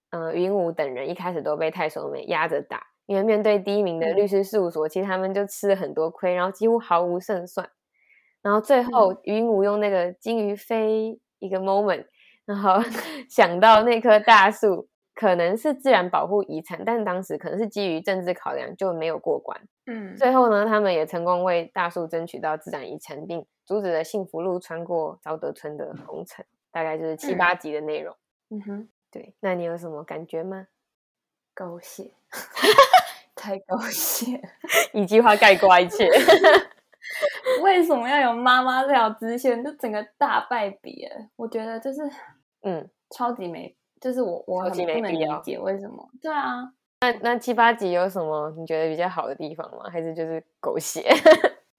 [0.10, 7.70] 呃云武等人一开始都被太守美压着打，因为面对第一名的嗯律师事务所，其实他们就吃了很多亏，然后几乎毫无胜算。
[8.42, 12.08] 然后最后嗯云武用那个金鱼飞一个 moment，
[12.48, 12.80] 然后
[13.30, 19.60] 想到那棵大树可能是自然保护遗产，但当时可能是基于政治考量就没有过关。
[19.86, 26.44] 嗯最后呢，他们也成功为大树争取到自然遗产，并阻止了幸福路穿过昭德村的工程。
[26.72, 28.16] 大概就是七嗯八集的内容。
[28.50, 30.68] 嗯哼，对，那你有什么感觉吗？
[31.56, 32.12] 狗血，
[33.34, 34.50] 太狗血了。
[34.94, 36.08] 一句话概括一切。
[37.64, 39.64] 为什么要有妈妈这条支线？
[39.64, 42.02] 就整个大败笔，我觉得就是
[42.68, 46.10] 嗯，超级没，就是我我很不能理解为什么。
[46.22, 49.90] 对啊，那那七八集有什么你觉得比较好的地方吗？
[49.90, 51.10] 还是就是狗血？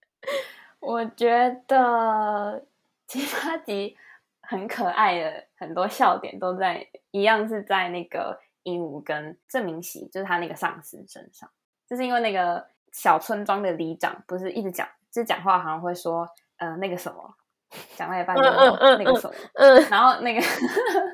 [0.80, 2.64] 我觉得
[3.06, 3.96] 七八集
[4.40, 11.50] 很可爱的，很多笑点都在一样是在那个鹦鹉跟郑明熙，就是他那个上司身上，
[11.86, 16.26] 就是因为那个小村庄的里长不是一直讲，就是讲话好像会说
[16.56, 17.34] 呃那个什么，
[17.96, 20.40] 讲了一半就那个什么，嗯，然后那个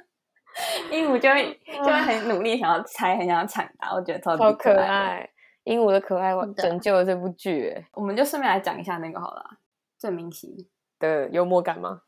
[0.90, 5.28] 鹦鹉就会就会很努力想要猜，很想要抢答，我觉得超级超可爱
[5.64, 9.50] 鹦鹉的可爱拯救了这部剧欸我们就顺便来讲一下那个好了啊，
[9.98, 10.68] 郑明熙。
[11.00, 12.02] 的幽默感吗？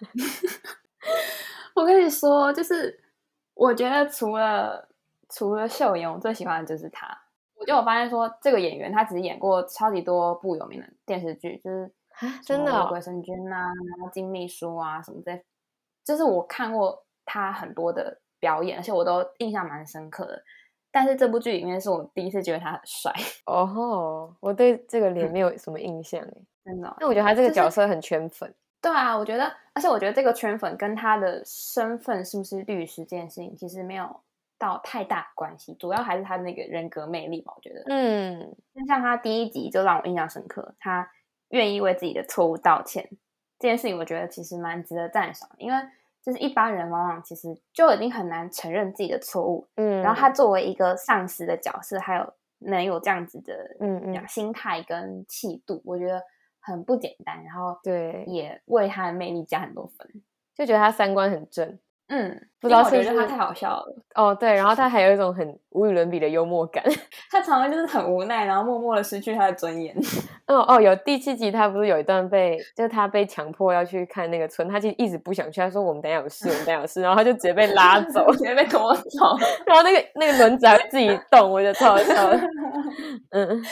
[1.74, 3.00] 我跟你说，就是
[3.54, 4.88] 我觉得除了
[5.30, 7.06] 除了秀妍，我最喜欢的就是他。
[7.56, 15.44] 我就我发现说，这个演员他只是演过超级多部有名的电视剧，就是啊，真的哦鬼神君啊，然后金秘书啊什么之类，
[16.04, 20.42] 就是我看过他很多的表演，而且我都印象蛮深刻的。
[20.90, 23.12] 但是这部剧里面是我第一次觉得他很帅，
[23.46, 26.32] 哦吼，我对这个脸嗯没有什么印象哎。
[26.64, 26.96] 真的哦。
[27.00, 28.54] 那我觉得他这个角色很圈粉。
[28.80, 34.20] 对啊，我觉得，而且我觉得这个圈粉跟他的身份是不是律师这件事情，其实没有
[34.58, 37.52] 到太大关系，主要还是他那个人格魅力吧。
[37.56, 41.10] 我觉得，嗯，就像他第一集就让我印象深刻，他
[41.50, 43.08] 愿意为自己的错误道歉
[43.58, 45.78] 这件事情，我觉得其实蛮值得赞赏，因为
[46.22, 54.28] 就是一般人往往其实就已经很难承认自己的错误，嗯，然后他作为一个上司的角色，还有能有这样子的嗯嗯嗯。
[54.28, 56.22] 心态跟气度，我觉得
[56.60, 60.22] 很不简单，然后对，也为他的魅力加很多分。
[60.54, 61.78] 就觉得他三观很正
[62.16, 66.84] 嗯，不知道是不是他太好笑了，哦，对，然后他 还有一种很无与伦比的幽默感。
[67.28, 69.92] 他常常就是很无奈，然后默默的失去他的尊严。
[70.46, 79.36] 哦哦，有第七集，他不是有一段被，就是他被强迫要去看那个村，他其实一直不想去，他说我们等一下有事，我们等一下有事，然后他就直接被拉走，直接被拖走。
[79.66, 82.40] 然后那个那个轮子还会自己动，我觉得超好笑的。
[83.30, 83.62] 嗯，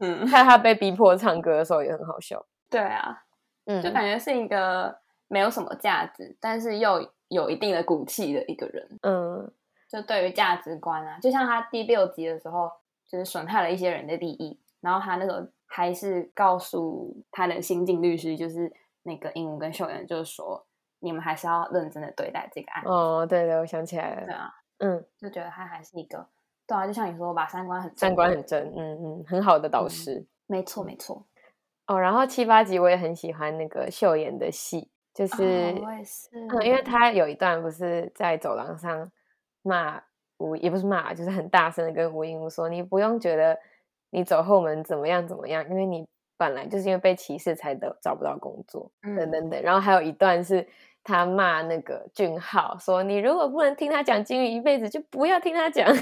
[0.00, 2.42] 嗯，还有他被逼迫唱歌的时候也很好笑。
[2.70, 3.14] 对啊，
[3.66, 4.96] 嗯，就感觉是一个
[5.28, 8.86] 没有什么价值，但是又有一定的骨气的一个人。
[9.02, 9.50] 嗯
[9.88, 12.70] 就对于价值观啊，就像他第六集的时候，
[13.08, 18.72] 就是损害了一些人的利益，然后他那时候还是告诉他的新晋律师，就是
[19.02, 20.64] 那个鹦鹉跟秀妍，就是说
[21.00, 22.88] 你们还是要认真的对待这个案子。
[22.88, 24.26] 哦，对对，我想起来了。
[24.26, 26.24] 对啊，嗯，就觉得他还是一个，
[26.68, 30.24] 对啊，就像你说吧，三观很三观很正，嗯嗯，很好的导嗯师。
[30.46, 31.26] 没错没错，
[31.88, 39.10] 哦，然后七八集我也很喜欢那个秀妍的戏，就是、哦我也是，嗯，因为他有一段不是在走廊上
[39.62, 40.00] 骂
[40.38, 43.58] 吴，也不是骂，就是很大声的跟吴英武说：“你不用觉得
[44.10, 46.06] 你走后门怎么样怎么样，因为你
[46.36, 50.66] 本来就是因为被歧视才得找不到工作，等嗯等等。”然后还有一段是
[51.02, 55.88] 他骂那个俊浩说：“你如果不能听他讲金鱼一辈子，就不要听他讲。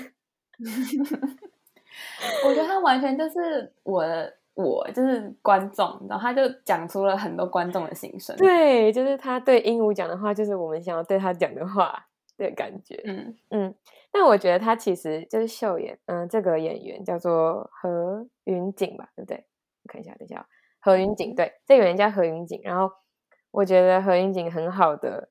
[2.46, 12.06] 我觉得他完全就是我的，我就是观众，然后他就讲出了很多观众的心声。”，对，就是他对鹦鹉讲的话，就是我们想要对他讲的话
[12.36, 13.00] 的感觉。
[13.04, 13.74] 嗯嗯，
[14.10, 19.46] 但我觉得他其实就是秀演，嗯，这个演员叫做何云锦吧，对不对？
[19.84, 20.44] 我看一下，等一下哦，
[20.80, 22.60] 何云锦，对，这个人叫何云锦。
[22.64, 22.92] 然后
[23.52, 25.28] 我觉得何云锦很好的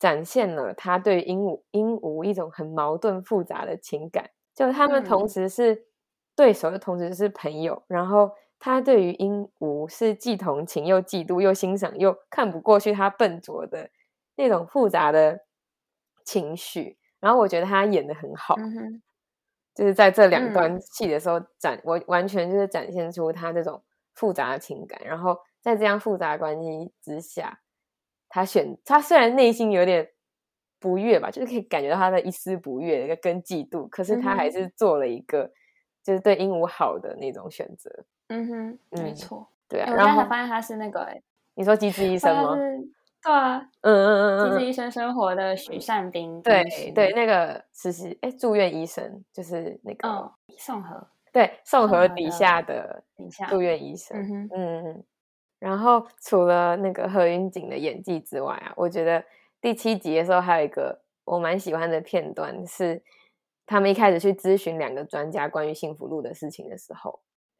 [0.00, 5.86] 展现了他对鹦鹉鹦鹉一种很矛盾复杂的情感，就他们同嗯时是
[6.34, 7.84] 对手，又同时是朋友。
[7.86, 8.32] 然后
[8.64, 13.90] 他对于鹦鹉是既同情又嫉妒又欣赏又看不过去他笨拙的
[14.36, 15.44] 那种复杂的
[16.24, 16.96] 情绪。
[17.20, 19.02] 然后我觉得他演的很好，嗯，
[19.74, 23.84] 就是在这两嗯段戏的时候展，我完全就是展现出他这种
[24.14, 24.98] 复杂的情感。
[25.04, 27.60] 然后在这样复杂的关系之下，
[28.30, 30.08] 他选他虽然内心有点
[30.80, 35.52] 不悦吧，就是可以感觉到他的一丝不悦跟嫉妒，可是他还是做了一个
[36.02, 38.06] 就是对鹦鹉好的那种选择。
[38.28, 39.46] 嗯哼，没嗯错。
[39.68, 41.22] 对啊，然后发现他是那个、欸，
[41.54, 42.54] 你说机智医生吗？
[43.22, 46.62] 对啊，嗯嗯嗯嗯嗯，机智医生生活的许善斌对
[46.94, 54.16] 对，，那个实习哎住院医生就是那个、嗯，宋和对宋和底下的底下住院医生。
[54.18, 55.04] 嗯，嗯，
[55.58, 59.24] 然后除了那个何云锦的演技之外啊，我觉得
[59.60, 63.02] 第七集的时候还有一个我蛮喜欢的片段是，
[63.64, 67.18] 他们一开始去咨询两个专家关于幸福路的事情的时候，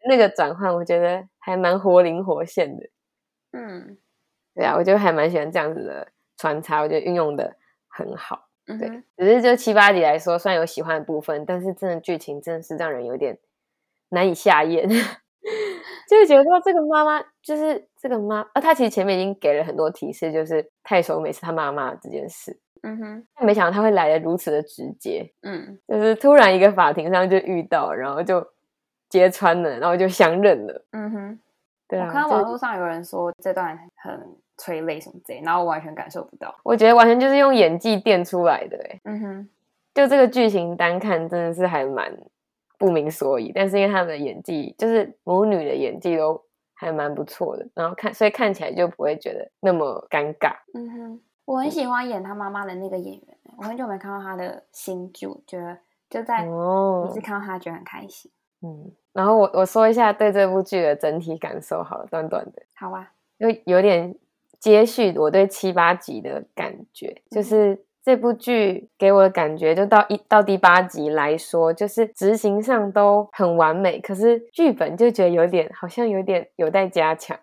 [0.09, 2.85] 那个转换我觉得还蛮活灵活现的。
[3.53, 3.97] 嗯
[4.55, 7.57] 对啊，我就还蛮喜欢这样子的穿插，我觉得运用的
[7.89, 8.49] 很好。
[8.67, 13.39] 对只是就七八集来说，虽然有喜欢的部分，但是真的剧情真的是让人有点
[14.09, 14.89] 难以下咽。
[16.09, 22.59] 就是觉得说这个妈妈就是这个妈，啊，她其实前面已经给了很多提示，就是太守美是他妈妈这件事。
[22.83, 28.47] 嗯哼，但没想到他会来的如此的直接，嗯，就是突然一个法庭上就遇到，然后就
[29.15, 30.85] 揭穿了，然后就相认了。
[30.91, 31.41] 嗯哼，
[31.87, 36.53] 对啊，我看网络上有人说这段很催泪什么之类，然后我完全感受不到。
[36.65, 39.49] 我觉得完全就是用演技垫出来的，哎，嗯哼，
[39.95, 42.13] 就这个剧情单看真的是还蛮
[42.77, 46.43] 不明所以，但是因为他们的演技，就是母女的演技都
[46.75, 50.57] 还蛮不错的，然后看所以看起来就不会觉得那么尴尬。
[50.75, 55.79] 嗯哼，我很喜欢演他妈妈的那个演员，我很久没看到他的新剧，我觉得
[56.11, 58.29] 就在哦每次看到他觉得很开心。
[58.65, 62.63] 嗯，然后我我说一下对这部剧的整体感受好了，短短的。
[62.75, 64.15] 好啊，就有点
[64.59, 77.39] 接续我对七八集的感觉，就是这部剧给我的感觉，就到一到第八集来说，就是执行上都很完美，可是剧本就觉得有点好像有点有待加强。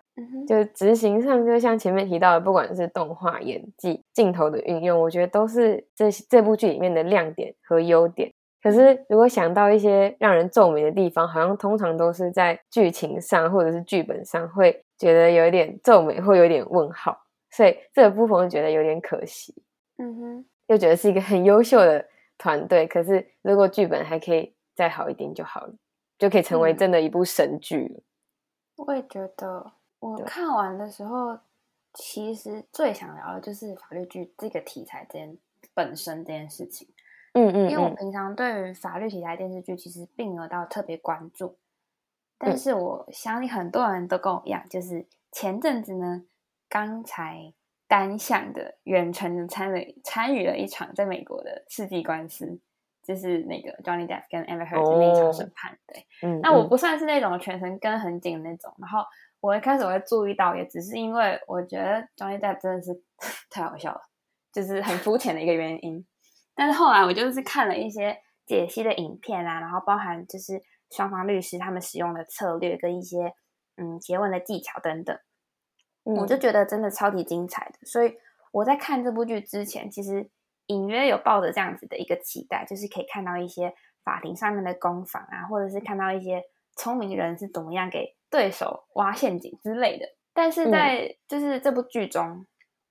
[0.46, 8.31] 就执行上，就像前面提到的，不管是动画、演技、镜头的运用，我觉得都是这这部剧里面的亮点和优点。
[8.62, 17.18] 可是，如果想到一些让人皱眉的地方，好像通常都是在剧情上或者是剧本上，会觉得有点皱眉，会有点问号。
[17.50, 19.52] 所以这个部分我觉得有点可惜，
[19.98, 22.06] 嗯哼，又觉得是一个很优秀的
[22.38, 22.86] 团队。
[22.86, 25.74] 可是，如果剧本还可以再好一点就好了，
[26.16, 28.00] 就可以成为嗯真的一部神剧了。
[28.76, 31.36] 我也觉得，我看完的时候，
[31.94, 35.36] 其实最想聊的就是法律剧这个题材这件
[35.74, 36.88] 本身这件事情。
[37.34, 41.56] 嗯嗯因为我嗯，平常对于法律题材电视剧其实并没有到特别关注，
[42.38, 46.24] 但嗯是我相信很多人都跟我一样，就是前阵子呢，
[46.68, 47.52] 刚才
[47.88, 52.58] 单向的远程的参与参与了一场在美国的世纪官司，
[53.02, 55.78] 就是那个 Johnny Depp 跟 Amber Heard 的那一场审判。
[55.86, 59.00] 对，嗯那我嗯不算是那种全程跟很紧的那种，然后
[59.40, 63.02] 我一开始我会注意到，也只是因为我觉得 Johnny Depp 真的是
[63.50, 64.00] 太好笑了，
[64.52, 66.04] 就是很肤浅的一个原因。
[66.54, 73.34] 但是后来我就是看了一些解析的影片啊，然后包含就是双方律师他们使用的策略跟一些
[73.76, 75.18] 嗯结问的技巧等等，
[76.04, 77.86] 我就嗯觉得真的超级精彩的。
[77.86, 78.14] 所以
[78.52, 80.28] 我在看这部剧之前，其实
[80.66, 83.74] 隐约有抱着这样子的一个期待，就是可以看到一些
[84.04, 86.42] 法庭上面的攻防啊，或者是看到一些
[86.76, 90.06] 聪明人是怎么样给对手挖陷阱之类的。
[90.34, 92.46] 但是在就是这部剧中，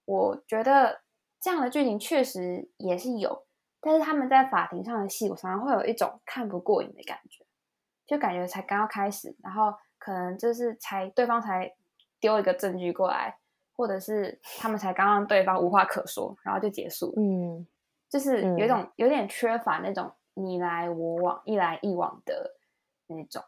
[0.06, 1.02] 我觉得
[1.40, 3.46] 这样的剧情确实也是有，
[3.82, 7.44] 但是他们在法庭上的戏，我常常会有一种看不过瘾的感觉，
[8.06, 11.74] 就感觉才刚要开始，然后可能就是才对方才
[12.20, 13.36] 丢一个证据过来，
[13.76, 17.66] 或者是他们才刚让对方无话可说，然后就结束，嗯
[18.10, 22.58] 就是有一嗯种有点缺乏那种你来我往、一来一往的
[23.08, 23.44] 那种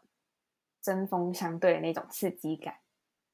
[0.82, 2.74] 针锋相对的那种刺激感。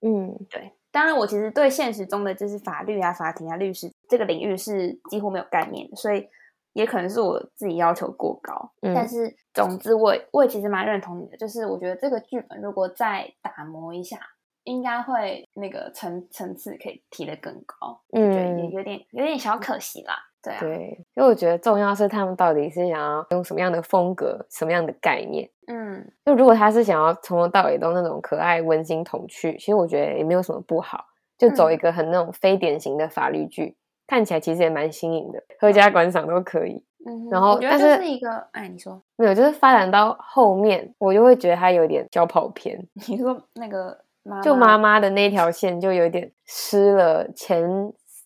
[0.03, 6.29] 嗯对，当然我其实对现实中的就是法律啊、法庭啊、律师这个领域是几乎没有概念的，所以
[6.73, 8.73] 也可能是我自己要求过高。
[8.83, 14.19] 嗯但是总之我也，我也其实蛮认同你的，就是我觉得这个剧本如果再打磨一下，
[14.65, 18.01] 应该会那个层层次可以提得更高。
[18.11, 20.15] 我觉得也嗯，有点有点小可惜啦。
[20.43, 25.51] 对啊，对，因为我觉得重要是他们到底是想要用什么样的风格、什么样的概念。
[25.67, 31.05] 嗯就如果他是想要从头到尾都那种可爱、温馨、童趣，其实我觉得也没有什么不好，
[31.37, 33.77] 就走一嗯个很那种非典型的法律剧，
[34.11, 36.83] 看起来其实也蛮新颖的，合家观赏都可以。
[37.07, 47.65] 嗯哼，然后我觉得这但是是一个，哎，你说，没有，就是发展到后面，我就会觉得他有点小跑偏， 你说那个妈就妈妈的那条线就有点失了前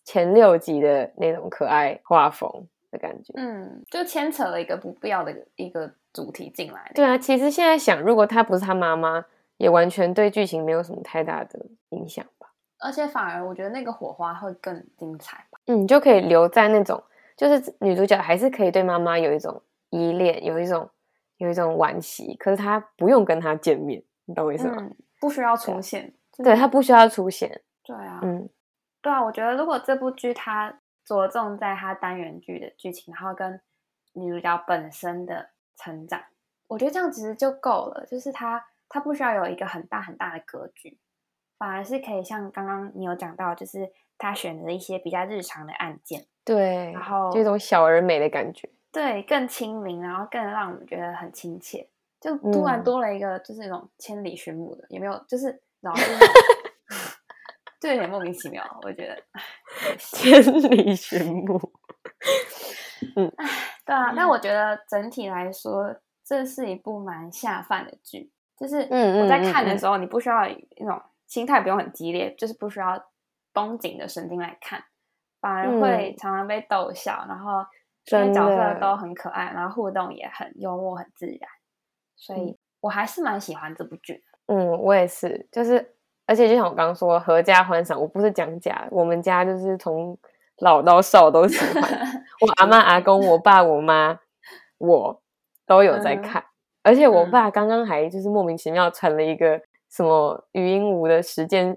[0.04, 2.50] 前六集的那种可爱画风
[2.90, 3.34] 的感觉。
[3.36, 6.90] 嗯，就牵扯了一个不必要的一个主题进来。
[6.94, 9.26] 对啊，其实现在想，如果她不是她妈妈，
[9.58, 11.60] 也完全对剧情没有什么太大的
[11.90, 12.33] 影响吧。
[12.78, 15.58] 而且反而我觉得那个火花会更精彩吧。
[15.66, 17.02] 嗯，就可以留在那种，
[17.36, 20.88] 就是女主角还是可以对妈妈有一种依恋，有一种
[21.38, 24.76] 有一种惋惜，可是她不用跟她见面，你懂我意思吗？
[24.78, 26.12] 嗯，不需要出现。
[26.36, 27.62] 对，她不需要出现。
[27.82, 28.48] 对啊，嗯
[29.00, 33.60] 对啊，我觉得如果这部剧它着重在它单元剧的剧情，然后跟
[34.14, 36.20] 女主角本身的成长，
[36.66, 38.06] 我觉得这样其实就够了。
[38.06, 40.96] 就是它它不需要有一个很大很大的格局，
[41.58, 48.68] 反而是可以像刚刚你有讲到，就是他选择一些比较日常的案件，对，然后就一种小而美的感觉。
[48.92, 51.88] 对，更亲民，然后更让我们觉得很亲切。
[52.20, 55.24] 就突然嗯多了一个，就是那种千里寻母的，有没有？
[55.28, 56.18] 就是然后就是
[57.80, 59.22] 就有点莫名其妙，我觉得。
[59.98, 60.40] 千
[60.70, 61.60] 里寻母。
[63.16, 63.30] 嗯
[63.84, 65.94] 对啊，但我觉得整体来说，
[66.24, 68.30] 这是一部蛮下饭的剧。
[68.56, 70.46] 就是嗯我在看的时候，你不需要
[70.78, 73.02] 那种心态不用很激烈，就是不需要
[73.52, 74.82] 绷紧的神经来看，
[75.40, 77.64] 反而会常常被逗笑，然后
[78.10, 81.48] 因为嗯真角色都很可爱，然后互动也很幽默、很自然，
[82.16, 84.54] 所以我还是蛮喜欢这部剧的。
[84.54, 85.94] 嗯，我也是，就是
[86.26, 90.18] 而且就像我刚刚说，合家欢赏，我不是讲假，我们家就是从
[90.58, 91.82] 老到少都喜欢，
[92.40, 94.20] 我阿妈、阿公、我爸、我妈，
[94.78, 95.22] 我
[95.66, 96.22] 都有在嗯。
[96.22, 96.44] 看，
[96.82, 97.30] 而且我嗯。
[97.30, 99.62] 爸刚刚还就是莫名其妙传了一个
[99.94, 101.76] 什么语音无的时间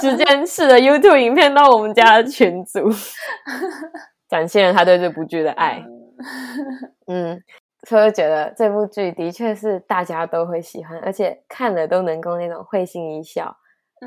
[0.00, 2.80] 时间式的 YouTube 影片到我们家的群组，
[4.28, 5.84] 展现了他对这部剧的爱。
[7.06, 7.38] 嗯，
[7.86, 13.54] 所以我觉得这部剧的确是大家都会喜欢，而且看了都能够那种会心一笑，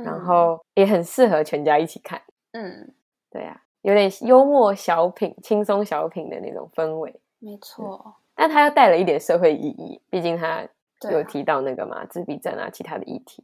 [0.04, 2.20] 然嗯后也很适合全家一起看。
[2.54, 2.92] 嗯，
[3.30, 10.70] 对啊，有点幽默小品、轻松小品的那种氛围，没错，但他又带了一点社会意义，毕竟它对啊
[11.12, 13.44] 有提到那个嘛自闭症啊其他的议题，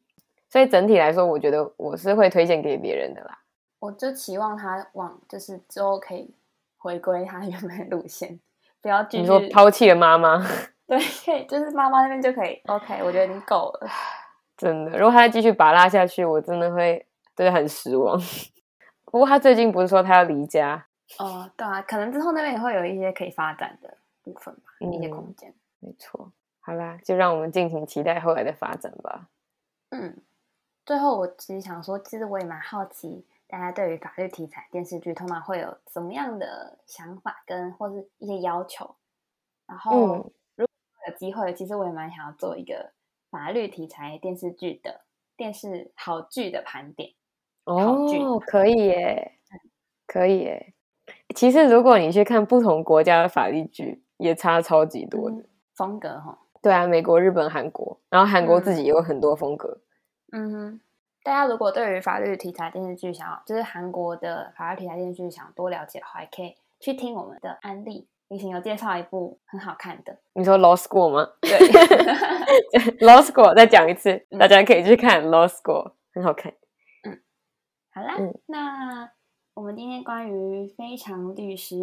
[0.49, 3.39] 所以整体来说，我觉得我是会推荐给别人的啦。
[3.80, 6.34] 我就期望他往就是之后可以
[6.78, 8.39] 回归他 原本的路线，
[8.82, 10.38] 不要继续你说抛弃了妈妈，
[10.88, 13.89] 对，可以就是妈妈那边就可以 OK，我觉得已经够了。
[14.58, 18.18] 真的，如果他再继续拔拉下去，我真的会对他很失望。
[19.06, 20.86] 不过他最近不是说他要离家，
[21.20, 25.54] 哦，对啊，可能之后那边也会有一些可以发展的部分吧，一些嗯空间。
[25.80, 26.32] 没错。
[26.66, 29.28] 好啦，就让我们敬请期待后来的发展吧。
[29.89, 30.22] 嗯，
[30.86, 38.95] 最后我其实想说，其实我也蛮好奇，大家对于法律题材电视剧通常会有什么样的想法跟或是一些要求。
[39.68, 40.68] 然后，嗯如果
[41.09, 42.93] 有机会，其实我也蛮想要做一个
[43.30, 45.01] 法律题材电视剧的
[45.36, 47.14] 电视好剧的盘点。
[47.66, 49.38] 哦，可以耶，
[50.07, 50.74] 可以耶。
[51.36, 55.36] 其实如果你去看不同国家的法律剧，也差超级多的。
[55.36, 55.45] 嗯
[55.76, 59.78] 风格哈，对啊，美国、日本、韩国，然后韩国自己也有很多风格。
[60.32, 60.82] 嗯哼，
[61.22, 68.07] 大家如果对于法律题材电视剧想要，就是韩国的法律题材电视剧想多了解的话，也可以去听我们的案例。
[68.30, 71.51] 以前有介绍一部很好看的，你说 Law School 吗对？
[73.05, 76.51] Law School 再讲一次，嗯大家可以去看 Law School，很好看。
[77.03, 77.20] 嗯
[77.93, 79.11] 好啦，嗯那
[79.53, 81.76] 我们今天关于《非常律师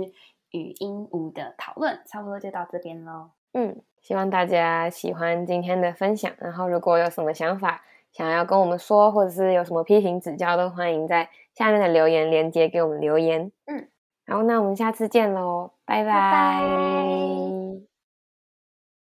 [0.50, 3.30] 与鹦鹉》的讨论，差不多就到这边喽。
[3.52, 6.30] 嗯，希望大家喜欢今天的分享。
[6.38, 7.82] 然后，如果有什么想法
[8.12, 13.52] 想要跟我们说，或者是有什么批评指教，都欢迎在下面的留言连接给我们留言。
[13.66, 13.88] 嗯，
[14.26, 17.59] 好，那我们下次见喽，拜拜拜